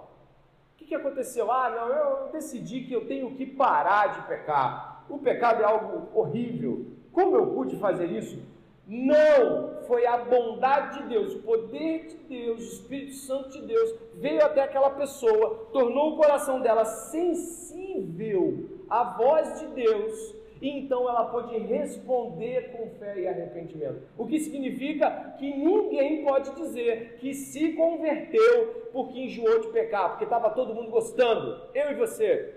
[0.78, 1.50] O que, que aconteceu?
[1.50, 5.04] Ah, não, eu decidi que eu tenho que parar de pecar.
[5.10, 6.86] O pecado é algo horrível.
[7.12, 8.40] Como eu pude fazer isso?
[8.86, 13.94] Não, foi a bondade de Deus, o poder de Deus, o Espírito Santo de Deus
[14.14, 21.08] veio até aquela pessoa, tornou o coração dela sensível à voz de Deus, e então
[21.08, 24.02] ela pôde responder com fé e arrependimento.
[24.16, 30.24] O que significa que ninguém pode dizer que se converteu porque enjoou de pecar, porque
[30.24, 32.52] estava todo mundo gostando, eu e você.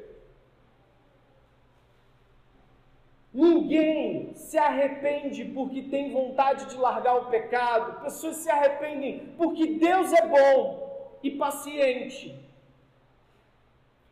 [3.32, 8.02] Ninguém se arrepende porque tem vontade de largar o pecado.
[8.02, 12.36] Pessoas se arrependem porque Deus é bom e paciente.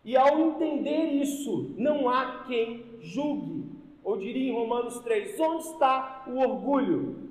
[0.05, 3.71] E ao entender isso, não há quem julgue.
[4.03, 7.28] Ou diria em Romanos 3: onde está o orgulho?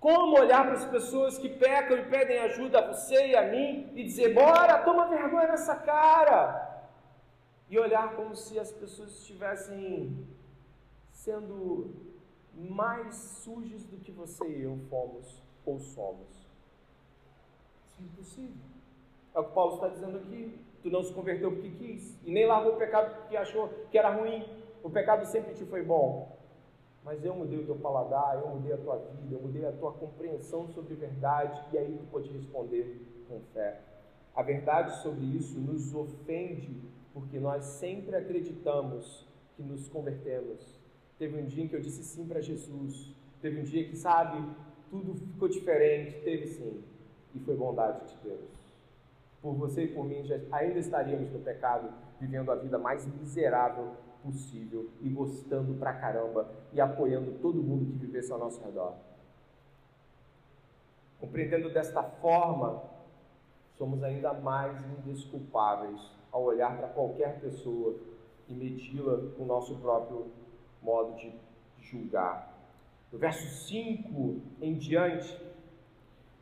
[0.00, 3.92] Como olhar para as pessoas que pecam e pedem ajuda a você e a mim
[3.94, 6.70] e dizer: bora, toma vergonha nessa cara?
[7.70, 10.26] e olhar como se as pessoas estivessem
[11.12, 11.94] sendo
[12.52, 16.28] mais sujas do que você e eu fomos ou somos.
[17.86, 18.56] Isso é impossível.
[19.32, 20.58] É o que Paulo está dizendo aqui.
[20.82, 24.10] Tu não se converteu porque quis e nem largou o pecado porque achou que era
[24.10, 24.44] ruim.
[24.82, 26.36] O pecado sempre te foi bom.
[27.10, 29.90] Mas eu mudei o teu paladar, eu mudei a tua vida, eu mudei a tua
[29.90, 33.80] compreensão sobre verdade e aí tu pode responder com fé.
[34.32, 36.80] A verdade sobre isso nos ofende
[37.12, 40.80] porque nós sempre acreditamos que nos convertemos.
[41.18, 44.48] Teve um dia em que eu disse sim para Jesus, teve um dia que, sabe,
[44.88, 46.80] tudo ficou diferente, teve sim,
[47.34, 48.50] e foi bondade de Deus.
[49.42, 53.96] Por você e por mim, já, ainda estaríamos no pecado, vivendo a vida mais miserável
[54.22, 58.94] possível e gostando pra caramba e apoiando todo mundo que vivesse ao nosso redor.
[61.20, 62.82] Compreendendo desta forma,
[63.76, 66.00] somos ainda mais indesculpáveis
[66.32, 67.94] ao olhar para qualquer pessoa
[68.48, 70.26] e medi-la com o nosso próprio
[70.82, 71.32] modo de
[71.78, 72.50] julgar.
[73.12, 75.40] No verso 5 em diante,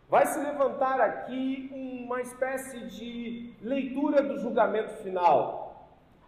[0.09, 5.68] vai se levantar aqui uma espécie de leitura do julgamento final.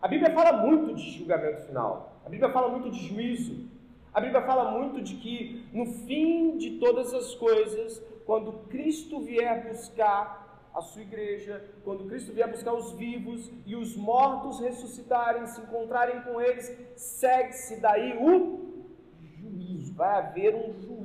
[0.01, 3.69] A Bíblia fala muito de julgamento final, a Bíblia fala muito de juízo,
[4.15, 9.69] a Bíblia fala muito de que no fim de todas as coisas, quando Cristo vier
[9.69, 15.61] buscar a sua igreja, quando Cristo vier buscar os vivos e os mortos ressuscitarem, se
[15.61, 18.71] encontrarem com eles, segue-se daí o
[19.21, 19.95] juízo.
[19.95, 21.00] Vai haver um juízo.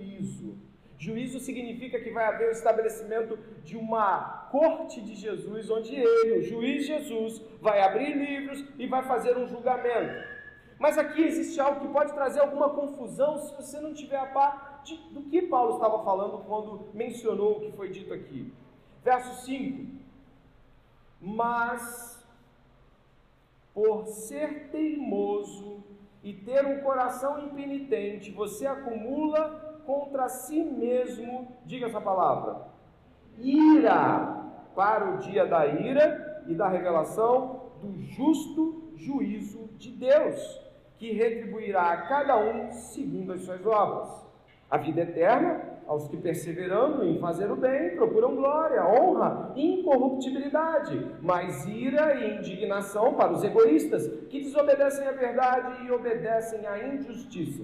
[1.06, 6.42] Juízo significa que vai haver o estabelecimento de uma corte de Jesus, onde ele, o
[6.42, 10.18] juiz Jesus, vai abrir livros e vai fazer um julgamento.
[10.80, 14.82] Mas aqui existe algo que pode trazer alguma confusão se você não tiver a par
[14.84, 18.52] de, do que Paulo estava falando quando mencionou o que foi dito aqui.
[19.04, 19.86] Verso 5:
[21.22, 22.26] Mas
[23.76, 25.84] por ser teimoso
[26.24, 32.68] e ter um coração impenitente, você acumula contra si mesmo, diga essa palavra,
[33.38, 34.44] ira
[34.76, 40.62] para o dia da ira e da revelação do justo juízo de Deus,
[40.98, 44.26] que retribuirá a cada um segundo as suas obras.
[44.70, 51.12] A vida eterna aos que perseverando em fazer o bem procuram glória, honra e incorruptibilidade,
[51.22, 57.64] mas ira e indignação para os egoístas que desobedecem à verdade e obedecem à injustiça.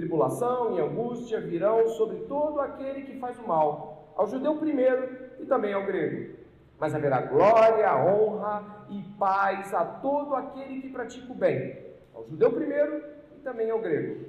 [0.00, 5.44] Tribulação e angústia virão sobre todo aquele que faz o mal, ao judeu primeiro e
[5.44, 6.38] também ao grego.
[6.78, 11.84] Mas haverá glória, honra e paz a todo aquele que pratica o bem,
[12.14, 13.04] ao judeu primeiro
[13.36, 14.24] e também ao grego.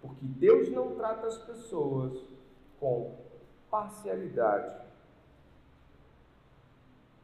[0.00, 2.18] Porque Deus não trata as pessoas
[2.80, 3.14] com
[3.70, 4.74] parcialidade.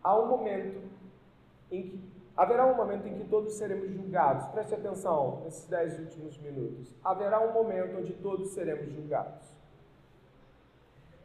[0.04, 0.82] Há um momento
[1.70, 4.46] em que haverá um momento em que todos seremos julgados.
[4.48, 6.94] Preste atenção nesses dez últimos minutos.
[7.02, 9.46] Haverá um momento onde todos seremos julgados.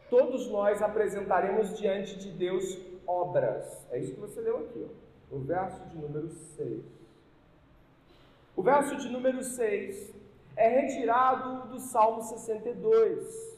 [0.09, 3.86] Todos nós apresentaremos diante de Deus obras.
[3.91, 6.84] É isso que você leu aqui, ó, o verso de número 6.
[8.55, 10.14] O verso de número 6
[10.55, 13.51] é retirado do Salmo 62.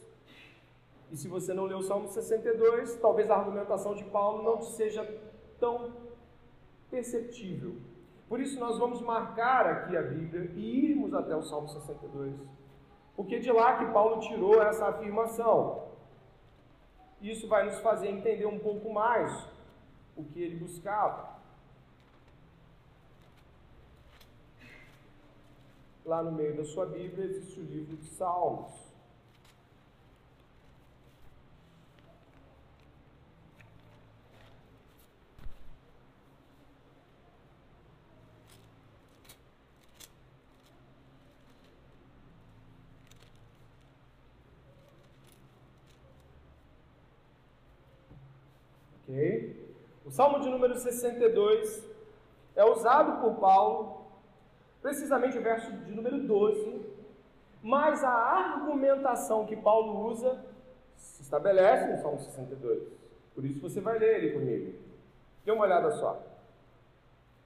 [1.10, 5.06] E se você não leu o Salmo 62, talvez a argumentação de Paulo não seja
[5.58, 5.92] tão
[6.94, 7.74] perceptível.
[8.28, 12.34] Por isso nós vamos marcar aqui a Bíblia e irmos até o Salmo 62.
[13.16, 15.88] Porque de lá que Paulo tirou essa afirmação.
[17.20, 19.30] Isso vai nos fazer entender um pouco mais
[20.16, 21.34] o que ele buscava.
[26.04, 28.84] Lá no meio da sua Bíblia existe o livro de Salmos.
[49.06, 49.74] Ok?
[50.03, 51.84] O Salmo de número 62
[52.54, 54.06] é usado por Paulo,
[54.80, 56.86] precisamente o verso de número 12,
[57.60, 60.40] mas a argumentação que Paulo usa
[60.94, 62.92] se estabelece no Salmo 62.
[63.34, 64.78] Por isso você vai ler ele comigo.
[65.44, 66.22] Dê uma olhada só.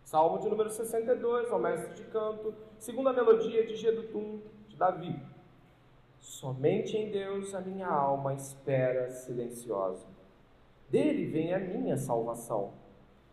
[0.05, 5.19] Salmo de número 62, ao mestre de canto, segunda melodia de Gedutum, de Davi.
[6.19, 10.18] Somente em Deus a minha alma espera silenciosa.
[10.91, 12.73] Dele vem a minha salvação.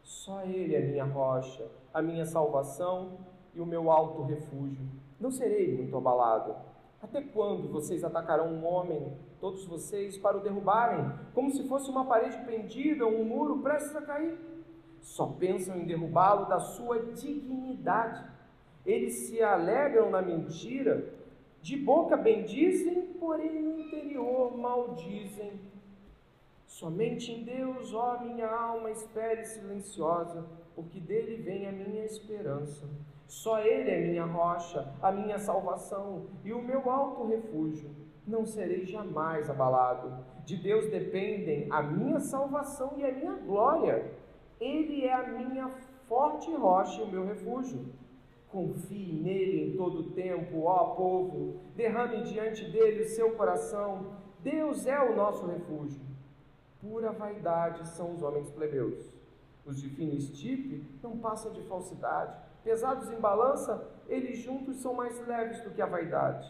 [0.04, 3.18] Só Ele é minha rocha, a minha salvação
[3.54, 4.86] e o meu alto refúgio.
[5.20, 6.54] Não serei muito abalado.
[7.02, 12.06] Até quando vocês atacarão um homem, todos vocês, para o derrubarem, como se fosse uma
[12.06, 14.38] parede pendida ou um muro prestes a cair?
[15.02, 18.26] Só pensam em derrubá-lo da sua dignidade.
[18.86, 21.14] Eles se alegram na mentira,
[21.62, 25.54] de boca bendizem, porém no interior maldizem
[26.76, 30.46] Somente em Deus, ó minha alma, espere silenciosa,
[30.76, 32.86] porque dele vem a minha esperança.
[33.26, 37.90] Só Ele é minha rocha, a minha salvação e o meu alto refúgio.
[38.28, 40.26] Não serei jamais abalado.
[40.44, 44.12] De Deus dependem a minha salvação e a minha glória.
[44.60, 45.70] Ele é a minha
[46.10, 47.86] forte rocha e o meu refúgio.
[48.50, 51.62] Confie nele em todo o tempo, ó povo.
[51.74, 54.18] Derrame diante dele o seu coração.
[54.44, 56.15] Deus é o nosso refúgio
[56.88, 59.12] pura vaidade são os homens plebeus.
[59.66, 62.38] Os de fina estipe não passam de falsidade.
[62.64, 66.48] Pesados em balança, eles juntos são mais leves do que a vaidade.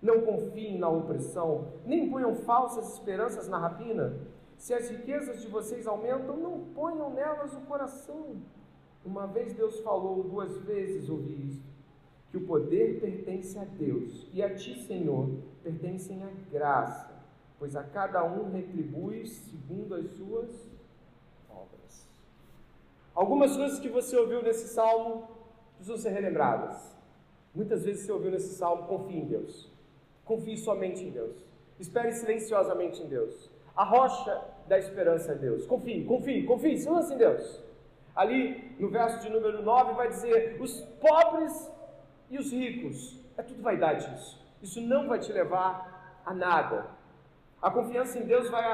[0.00, 4.14] Não confiem na opressão, nem ponham falsas esperanças na rapina.
[4.56, 8.36] Se as riquezas de vocês aumentam, não ponham nelas o coração.
[9.04, 11.64] Uma vez Deus falou, duas vezes ouvi isto,
[12.30, 15.28] que o poder pertence a Deus e a ti, Senhor,
[15.62, 17.11] pertencem a graça
[17.62, 20.50] pois a cada um retribui segundo as suas
[21.48, 22.10] obras.
[23.14, 25.28] Algumas coisas que você ouviu nesse salmo
[25.76, 26.92] precisam ser relembradas.
[27.54, 29.70] Muitas vezes você ouviu nesse salmo: confie em Deus,
[30.24, 31.36] confie somente em Deus,
[31.78, 33.48] espere silenciosamente em Deus.
[33.76, 35.64] A rocha da esperança é Deus.
[35.64, 37.62] Confie, confie, confie, se lance em Deus.
[38.12, 41.70] Ali no verso de número 9 vai dizer: os pobres
[42.28, 43.20] e os ricos.
[43.36, 44.44] É tudo vaidade isso.
[44.60, 47.00] Isso não vai te levar a nada.
[47.62, 48.64] A confiança em Deus vai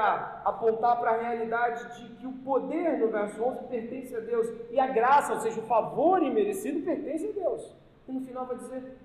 [0.43, 4.47] apontar para a realidade de que o poder, no verso 11, pertence a Deus.
[4.71, 7.75] E a graça, ou seja, o favor imerecido, pertence a Deus.
[8.07, 8.97] E no final vai dizer: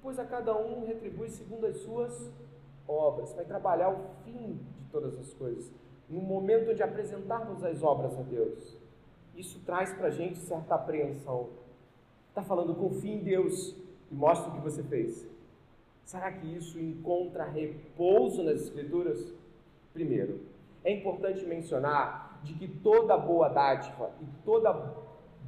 [0.00, 2.32] Pois a cada um retribui segundo as suas
[2.86, 3.32] obras.
[3.34, 5.72] Vai trabalhar o fim de todas as coisas.
[6.08, 8.78] No momento de apresentarmos as obras a Deus.
[9.34, 11.48] Isso traz para a gente certa apreensão.
[12.28, 13.74] Está falando, confie em Deus
[14.08, 15.26] e mostra o que você fez.
[16.12, 19.34] Será que isso encontra repouso nas Escrituras?
[19.94, 20.42] Primeiro,
[20.84, 24.74] é importante mencionar de que toda boa dádiva e toda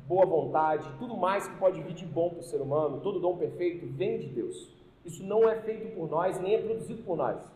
[0.07, 3.37] boa vontade, tudo mais que pode vir de bom para o ser humano, todo dom
[3.37, 4.75] perfeito, vem de Deus.
[5.05, 7.47] Isso não é feito por nós, nem é produzido por nós.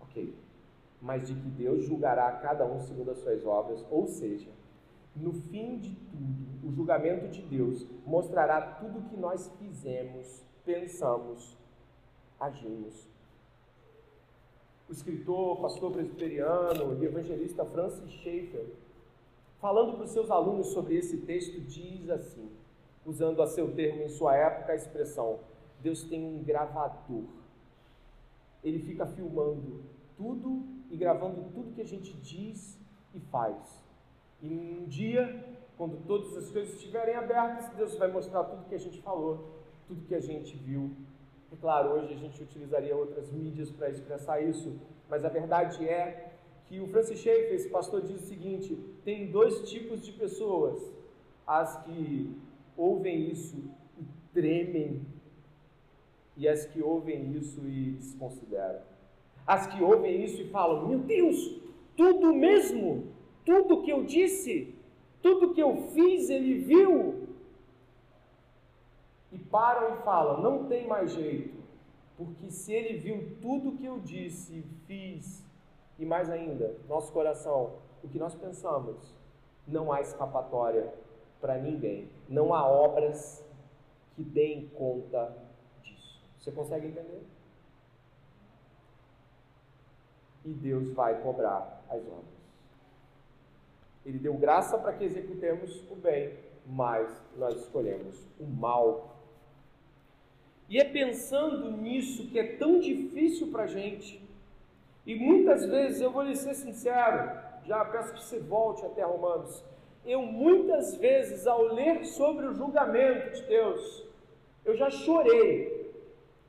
[0.00, 0.34] Ok.
[1.02, 4.48] Mas de que Deus julgará cada um segundo as suas obras, ou seja,
[5.14, 11.60] no fim de tudo, o julgamento de Deus mostrará tudo o que nós fizemos, pensamos
[12.42, 13.08] agimos.
[14.88, 18.66] O escritor, pastor presbiteriano e evangelista Francis Schaeffer,
[19.60, 22.50] falando para os seus alunos sobre esse texto, diz assim,
[23.06, 25.38] usando a seu termo em sua época a expressão:
[25.80, 27.24] Deus tem um gravador.
[28.62, 29.84] Ele fica filmando
[30.16, 32.78] tudo e gravando tudo que a gente diz
[33.14, 33.82] e faz.
[34.40, 38.80] E um dia, quando todas as coisas estiverem abertas, Deus vai mostrar tudo que a
[38.80, 40.90] gente falou, tudo que a gente viu
[41.52, 44.72] é claro, hoje a gente utilizaria outras mídias para expressar isso,
[45.08, 46.32] mas a verdade é
[46.66, 48.74] que o Francis Schaeffer, esse pastor, diz o seguinte:
[49.04, 50.80] tem dois tipos de pessoas,
[51.46, 52.34] as que
[52.76, 53.56] ouvem isso
[53.98, 55.02] e tremem,
[56.36, 58.80] e as que ouvem isso e desconsideram.
[59.46, 61.60] As que ouvem isso e falam: Meu Deus,
[61.94, 63.08] tudo mesmo,
[63.44, 64.74] tudo que eu disse,
[65.20, 67.28] tudo que eu fiz, ele viu
[69.32, 71.58] e param e falam: não tem mais jeito,
[72.16, 75.44] porque se ele viu tudo que eu disse, fiz
[75.98, 79.14] e mais ainda, nosso coração, o que nós pensamos,
[79.66, 80.92] não há escapatória
[81.40, 82.08] para ninguém.
[82.28, 83.44] Não há obras
[84.14, 85.36] que deem conta
[85.82, 86.22] disso.
[86.38, 87.26] Você consegue entender?
[90.44, 92.32] E Deus vai cobrar as obras.
[94.04, 99.11] Ele deu graça para que executemos o bem, mas nós escolhemos o mal.
[100.72, 104.18] E é pensando nisso que é tão difícil para a gente.
[105.04, 107.30] E muitas vezes, eu vou lhe ser sincero,
[107.66, 109.62] já peço que você volte até Romanos.
[110.02, 114.02] Eu muitas vezes, ao ler sobre o julgamento de Deus,
[114.64, 115.92] eu já chorei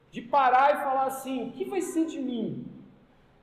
[0.10, 2.66] de parar e falar assim: o que vai ser de mim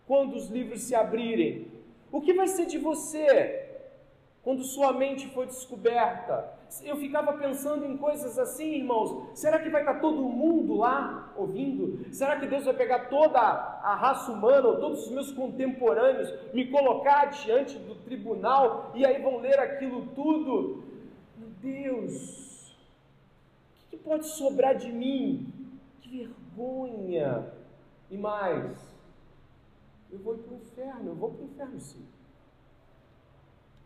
[0.06, 1.70] quando os livros se abrirem?
[2.10, 3.68] O que vai ser de você
[4.42, 6.58] quando sua mente foi descoberta.
[6.84, 9.36] Eu ficava pensando em coisas assim, irmãos.
[9.38, 12.12] Será que vai estar todo mundo lá ouvindo?
[12.14, 16.70] Será que Deus vai pegar toda a raça humana, ou todos os meus contemporâneos, me
[16.70, 20.84] colocar diante do tribunal e aí vão ler aquilo tudo?
[21.36, 22.70] Meu Deus,
[23.86, 25.52] o que pode sobrar de mim?
[26.00, 27.52] Que vergonha!
[28.10, 28.78] E mais,
[30.10, 32.04] eu vou para o inferno, eu vou para o inferno sim.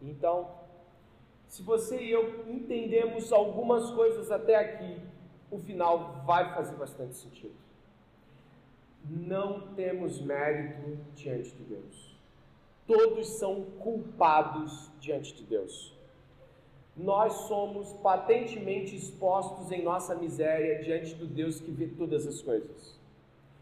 [0.02, 0.63] Então,
[1.54, 4.98] se você e eu entendemos algumas coisas até aqui,
[5.48, 7.54] o final vai fazer bastante sentido.
[9.08, 12.18] Não temos mérito diante de Deus.
[12.88, 15.96] Todos são culpados diante de Deus.
[16.96, 22.98] Nós somos patentemente expostos em nossa miséria diante do Deus que vê todas as coisas.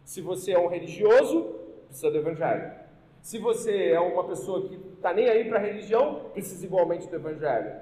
[0.02, 1.42] Se você é um religioso,
[1.88, 2.81] precisa do Evangelho.
[3.22, 7.14] Se você é uma pessoa que está nem aí para a religião, precisa igualmente do
[7.14, 7.80] Evangelho.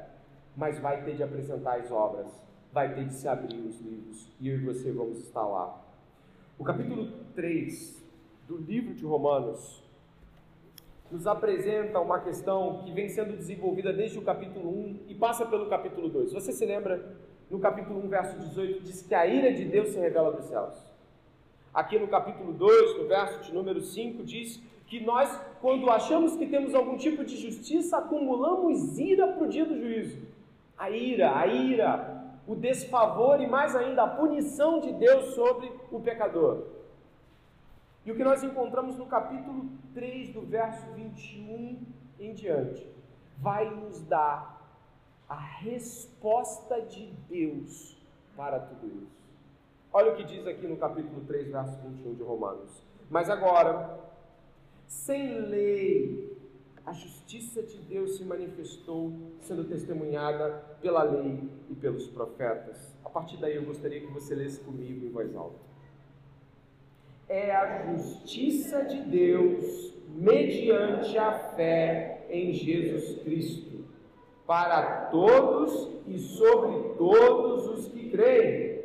[0.54, 2.26] Mas vai ter de apresentar as obras,
[2.70, 5.80] vai ter de se abrir os livros, e eu e você vamos estar lá.
[6.58, 8.04] O capítulo 3
[8.46, 9.82] do livro de Romanos
[11.10, 15.70] nos apresenta uma questão que vem sendo desenvolvida desde o capítulo 1 e passa pelo
[15.70, 16.34] capítulo 2.
[16.34, 17.16] Você se lembra?
[17.50, 20.74] No capítulo 1, verso 18, diz que a ira de Deus se revela dos céus.
[21.72, 24.60] Aqui no capítulo 2, no verso de número 5, diz
[24.90, 25.30] que nós,
[25.60, 30.18] quando achamos que temos algum tipo de justiça, acumulamos ira para o dia do juízo.
[30.76, 36.00] A ira, a ira, o desfavor e mais ainda a punição de Deus sobre o
[36.00, 36.64] pecador.
[38.04, 41.78] E o que nós encontramos no capítulo 3, do verso 21
[42.18, 42.84] em diante,
[43.38, 44.60] vai nos dar
[45.28, 47.96] a resposta de Deus
[48.36, 49.20] para tudo isso.
[49.92, 52.82] Olha o que diz aqui no capítulo 3, verso 21 de Romanos.
[53.08, 54.09] Mas agora,
[54.90, 56.36] sem lei,
[56.84, 62.92] a justiça de Deus se manifestou, sendo testemunhada pela lei e pelos profetas.
[63.04, 65.60] A partir daí eu gostaria que você lesse comigo em voz alta.
[67.28, 73.84] É a justiça de Deus mediante a fé em Jesus Cristo,
[74.44, 78.82] para todos e sobre todos os que creem,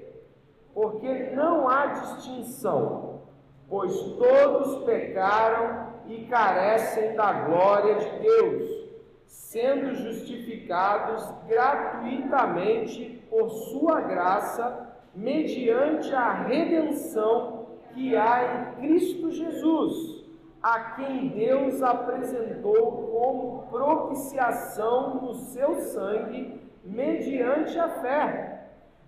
[0.72, 3.22] porque não há distinção,
[3.68, 8.86] pois todos pecaram e carecem da glória de Deus,
[9.26, 20.26] sendo justificados gratuitamente por Sua graça, mediante a redenção que há em Cristo Jesus,
[20.62, 28.56] a quem Deus apresentou como propiciação no seu sangue, mediante a fé.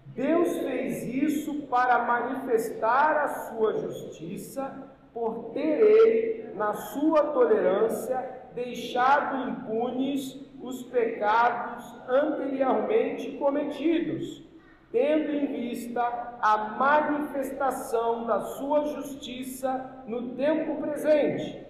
[0.07, 8.17] Deus fez isso para manifestar a sua justiça por ter ele, na sua tolerância,
[8.53, 14.43] deixado impunes os pecados anteriormente cometidos,
[14.91, 16.01] tendo em vista
[16.41, 21.63] a manifestação da sua justiça no tempo presente,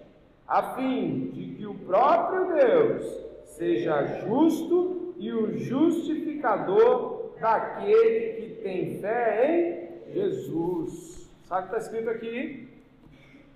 [0.46, 3.04] a fim de que o próprio Deus
[3.44, 11.28] seja justo e o justificador daquele que tem fé em Jesus.
[11.44, 12.68] Sabe o que está escrito aqui?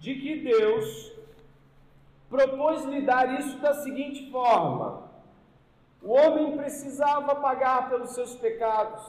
[0.03, 1.12] de que Deus
[2.33, 5.11] propôs lhe dar isso da seguinte forma:
[6.03, 9.03] o homem precisava pagar pelos seus pecados.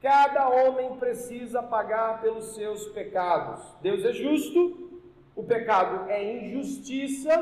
[0.00, 3.60] Cada homem precisa pagar pelos seus pecados.
[3.82, 5.00] Deus é justo,
[5.34, 7.32] o pecado é injustiça,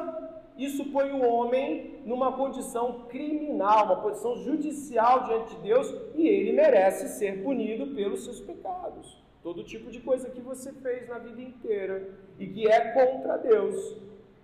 [0.56, 6.52] isso põe o homem numa condição criminal, uma posição judicial diante de Deus, e ele
[6.52, 9.20] merece ser punido pelos seus pecados.
[9.42, 13.96] Todo tipo de coisa que você fez na vida inteira e que é contra Deus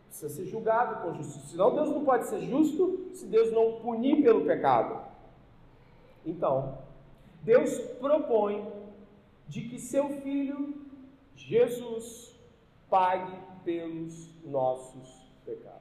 [0.09, 1.48] precisa ser julgado com justiça.
[1.48, 5.06] Senão Deus não pode ser justo se Deus não punir pelo pecado.
[6.24, 6.78] Então,
[7.42, 8.66] Deus propõe
[9.46, 10.86] de que seu filho
[11.34, 12.36] Jesus
[12.90, 15.78] pague pelos nossos pecados.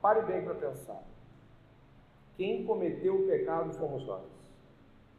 [0.00, 1.02] Pare bem para pensar.
[2.36, 4.24] Quem cometeu o pecado fomos nós.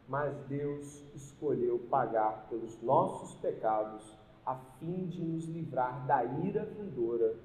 [0.08, 4.19] Mas Deus escolheu pagar pelos nossos pecados
[4.50, 7.36] a fim de nos livrar da ira vindoura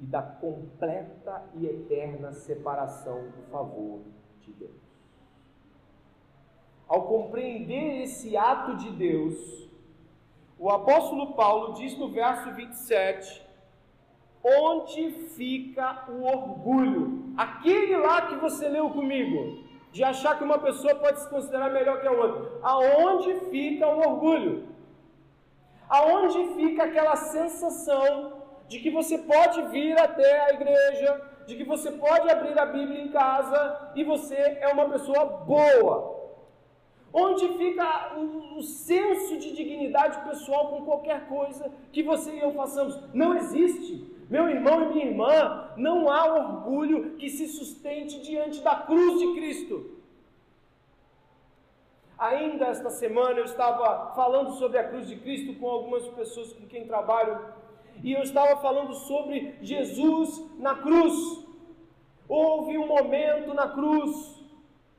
[0.00, 4.00] e da completa e eterna separação do favor
[4.40, 4.72] de Deus.
[6.88, 9.68] Ao compreender esse ato de Deus,
[10.58, 13.48] o apóstolo Paulo diz no verso 27
[14.42, 17.32] Onde fica o orgulho?
[17.36, 22.00] Aquele lá que você leu comigo, de achar que uma pessoa pode se considerar melhor
[22.00, 22.58] que a outra.
[22.62, 24.69] Aonde fica o orgulho?
[25.90, 31.90] Aonde fica aquela sensação de que você pode vir até a igreja, de que você
[31.90, 36.20] pode abrir a Bíblia em casa e você é uma pessoa boa?
[37.12, 42.52] Onde fica o, o senso de dignidade pessoal com qualquer coisa que você e eu
[42.52, 42.96] façamos?
[43.12, 44.08] Não existe.
[44.30, 49.34] Meu irmão e minha irmã, não há orgulho que se sustente diante da cruz de
[49.34, 49.99] Cristo.
[52.20, 56.66] Ainda esta semana eu estava falando sobre a cruz de Cristo com algumas pessoas com
[56.66, 57.40] quem trabalho,
[58.04, 61.14] e eu estava falando sobre Jesus na cruz.
[62.28, 64.40] Houve um momento na cruz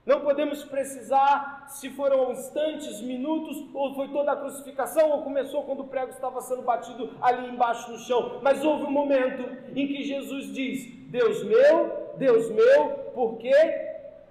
[0.04, 5.82] não podemos precisar se foram instantes, minutos, ou foi toda a crucificação, ou começou quando
[5.82, 8.40] o prego estava sendo batido ali embaixo no chão.
[8.42, 9.44] Mas houve um momento
[9.76, 13.54] em que Jesus diz: Deus meu, Deus meu, por que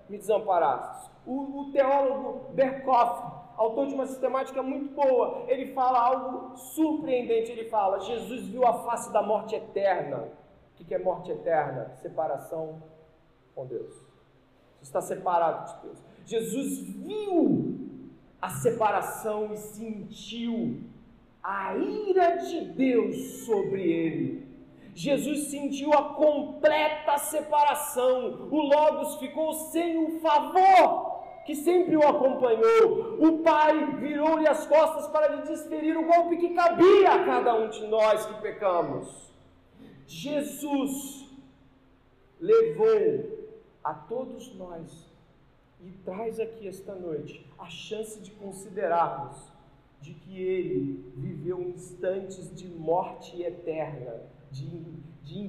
[0.09, 1.10] me desamparaste?
[1.31, 3.22] O, o teólogo Berkoff,
[3.57, 7.53] autor de uma sistemática muito boa, ele fala algo surpreendente.
[7.53, 10.28] Ele fala: Jesus viu a face da morte eterna.
[10.72, 11.93] O que é morte eterna?
[12.03, 12.83] Separação
[13.55, 13.95] com Deus
[14.83, 15.99] está separado de Deus.
[16.26, 17.78] Jesus viu
[18.43, 20.81] a separação e sentiu
[21.41, 24.51] a ira de Deus sobre ele.
[24.95, 28.49] Jesus sentiu a completa separação.
[28.51, 31.10] O Logos ficou sem o favor
[31.51, 33.17] que sempre o acompanhou.
[33.19, 37.69] O Pai virou-lhe as costas para lhe desferir o golpe que cabia a cada um
[37.69, 39.33] de nós que pecamos.
[40.07, 41.29] Jesus
[42.41, 43.49] levou
[43.83, 45.11] a todos nós
[45.81, 49.37] e traz aqui esta noite a chance de considerarmos
[50.01, 54.21] de que ele viveu instantes de morte eterna,
[54.53, 54.69] de,
[55.25, 55.41] de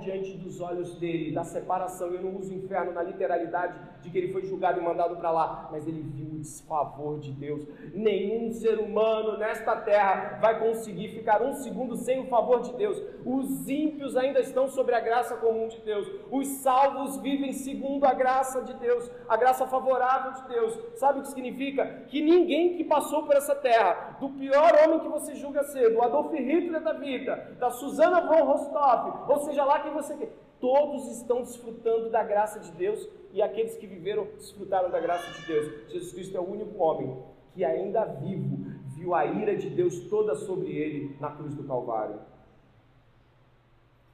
[0.00, 2.08] diante dos olhos dele, da separação.
[2.08, 5.68] Eu não uso inferno na literalidade de que ele foi julgado e mandado para lá,
[5.70, 7.66] mas ele viu o desfavor de Deus.
[7.94, 13.00] Nenhum ser humano nesta terra vai conseguir ficar um segundo sem o favor de Deus.
[13.24, 16.10] Os ímpios ainda estão sobre a graça comum de Deus.
[16.30, 20.78] Os salvos vivem segundo a graça de Deus, a graça favorável de Deus.
[20.96, 22.04] Sabe o que significa?
[22.08, 26.02] Que ninguém que passou por essa terra, do pior homem que você julga ser, do
[26.02, 31.06] Adolf Hitler da vida, da Susana von Rostov, ou seja lá quem você quer, todos
[31.08, 35.90] estão desfrutando da graça de Deus e aqueles que viveram desfrutaram da graça de Deus.
[35.90, 37.22] Jesus Cristo é o único homem
[37.52, 38.64] que, ainda vivo,
[38.96, 42.20] viu a ira de Deus toda sobre ele na cruz do Calvário.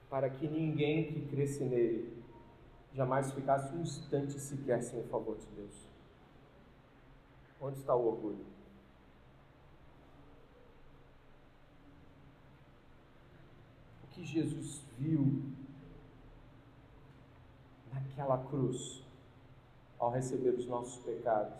[0.08, 2.20] Para que ninguém que cresce nele
[2.92, 5.88] jamais ficasse um instante sequer sem o favor de Deus.
[7.60, 8.44] Onde está o orgulho?
[14.02, 15.42] O que Jesus viu
[17.90, 19.02] naquela cruz
[19.98, 21.58] ao receber os nossos pecados,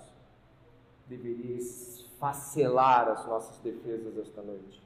[1.09, 4.83] deveria esfacelar as nossas defesas esta noite,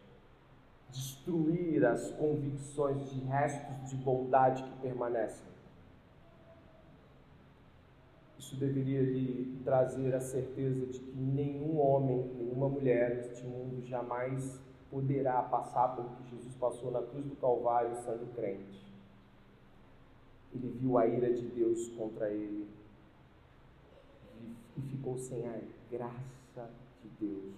[0.91, 5.47] destruir as convicções de restos de bondade que permanecem.
[8.39, 14.61] Isso deveria lhe trazer a certeza de que nenhum homem, nenhuma mulher neste mundo jamais
[14.95, 18.81] poderá passar pelo que Jesus passou na cruz do Calvário sendo crente.
[20.55, 22.69] Ele viu a ira de Deus contra ele
[24.77, 26.71] e ficou sem a graça
[27.03, 27.55] de Deus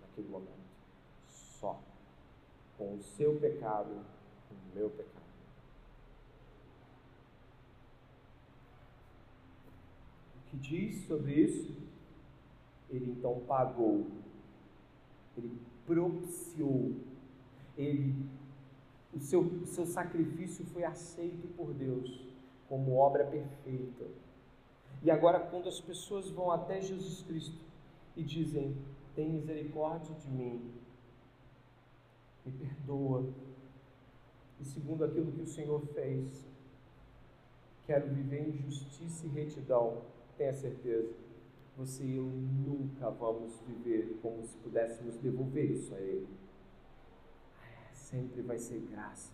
[0.00, 0.50] naquele momento.
[1.28, 1.80] Só.
[2.76, 3.92] Com o seu pecado,
[4.50, 5.20] o meu pecado.
[10.34, 11.72] O que diz sobre isso?
[12.90, 14.08] Ele então pagou,
[15.36, 16.94] ele propiciou,
[17.76, 18.14] ele,
[19.12, 22.28] o, seu, o seu sacrifício foi aceito por Deus
[22.68, 24.04] como obra perfeita.
[25.02, 27.58] E agora, quando as pessoas vão até Jesus Cristo
[28.16, 28.76] e dizem:
[29.16, 30.70] Tem misericórdia de mim,
[32.46, 33.28] me perdoa,
[34.60, 36.46] e segundo aquilo que o Senhor fez,
[37.84, 40.02] quero viver em justiça e retidão,
[40.38, 41.12] tenha certeza,
[41.76, 46.28] você e eu nunca vamos viver como se pudéssemos devolver isso a Ele.
[47.92, 49.32] sempre vai ser graça.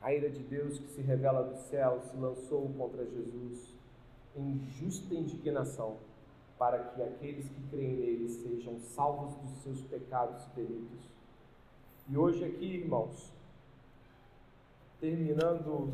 [0.00, 3.72] A ira de Deus que se revela do céu se lançou contra Jesus
[4.34, 5.98] em justa indignação,
[6.58, 11.08] para que aqueles que creem nele sejam salvos dos seus pecados e delitos.
[12.08, 13.32] E hoje aqui, irmãos,
[15.00, 15.92] terminando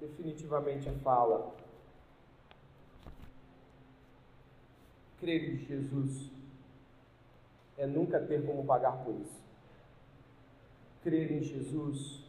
[0.00, 1.54] definitivamente a fala,
[5.20, 6.30] crer em Jesus
[7.76, 9.40] é nunca ter como pagar por isso.
[11.02, 12.24] Crer em Jesus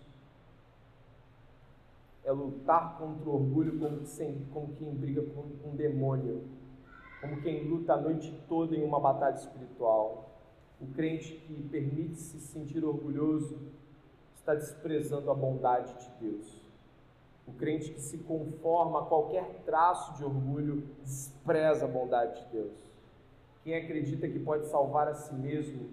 [2.24, 6.44] é lutar contra o orgulho como, sem, como quem briga com um demônio,
[7.20, 10.30] como quem luta a noite toda em uma batalha espiritual.
[10.80, 13.58] O crente que permite se sentir orgulhoso
[14.36, 16.59] está desprezando a bondade de Deus.
[17.50, 22.72] O crente que se conforma a qualquer traço de orgulho despreza a bondade de Deus.
[23.64, 25.90] Quem acredita que pode salvar a si mesmo,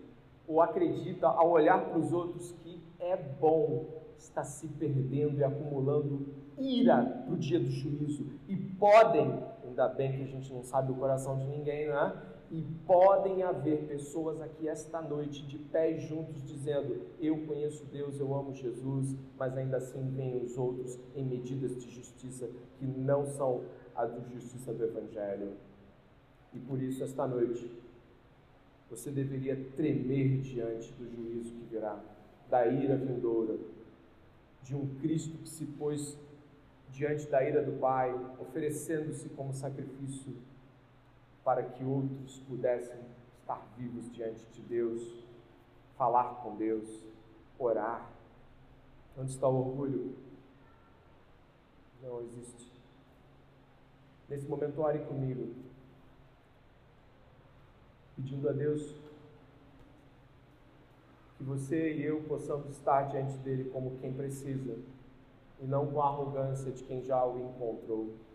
[0.47, 3.87] ou acredita ao olhar para os outros que é bom,
[4.19, 6.27] está se perdendo e acumulando
[6.59, 8.27] ira para o dia do juízo.
[8.47, 12.36] E podem, ainda bem que a gente não sabe o coração de ninguém, não é?
[12.51, 18.33] E podem haver pessoas aqui esta noite de pés juntos dizendo: Eu conheço Deus, eu
[18.35, 23.65] amo Jesus, mas ainda assim vêm os outros em medidas de justiça que não são
[23.95, 25.55] a de justiça do Evangelho.
[26.55, 27.71] E por isso, esta noite,
[28.89, 32.01] você deveria tremer diante do juízo que virá,
[32.49, 33.57] da ira vindoura,
[34.63, 36.17] de um Cristo que se pôs
[36.91, 40.33] diante da ira do Pai, oferecendo-se como sacrifício
[41.47, 42.99] para que outros pudessem
[43.39, 45.25] estar vivos diante de Deus,
[45.97, 47.05] falar com Deus,
[47.57, 48.11] orar.
[49.17, 50.17] Onde está o orgulho?
[52.03, 52.73] Não existe.
[54.29, 55.55] Nesse momento, ore comigo,
[58.17, 58.97] pedindo a Deus
[61.39, 64.81] que você e eu possamos estar diante dele como quem precisa
[65.61, 68.26] e não com a arrogância de quem já o encontrou.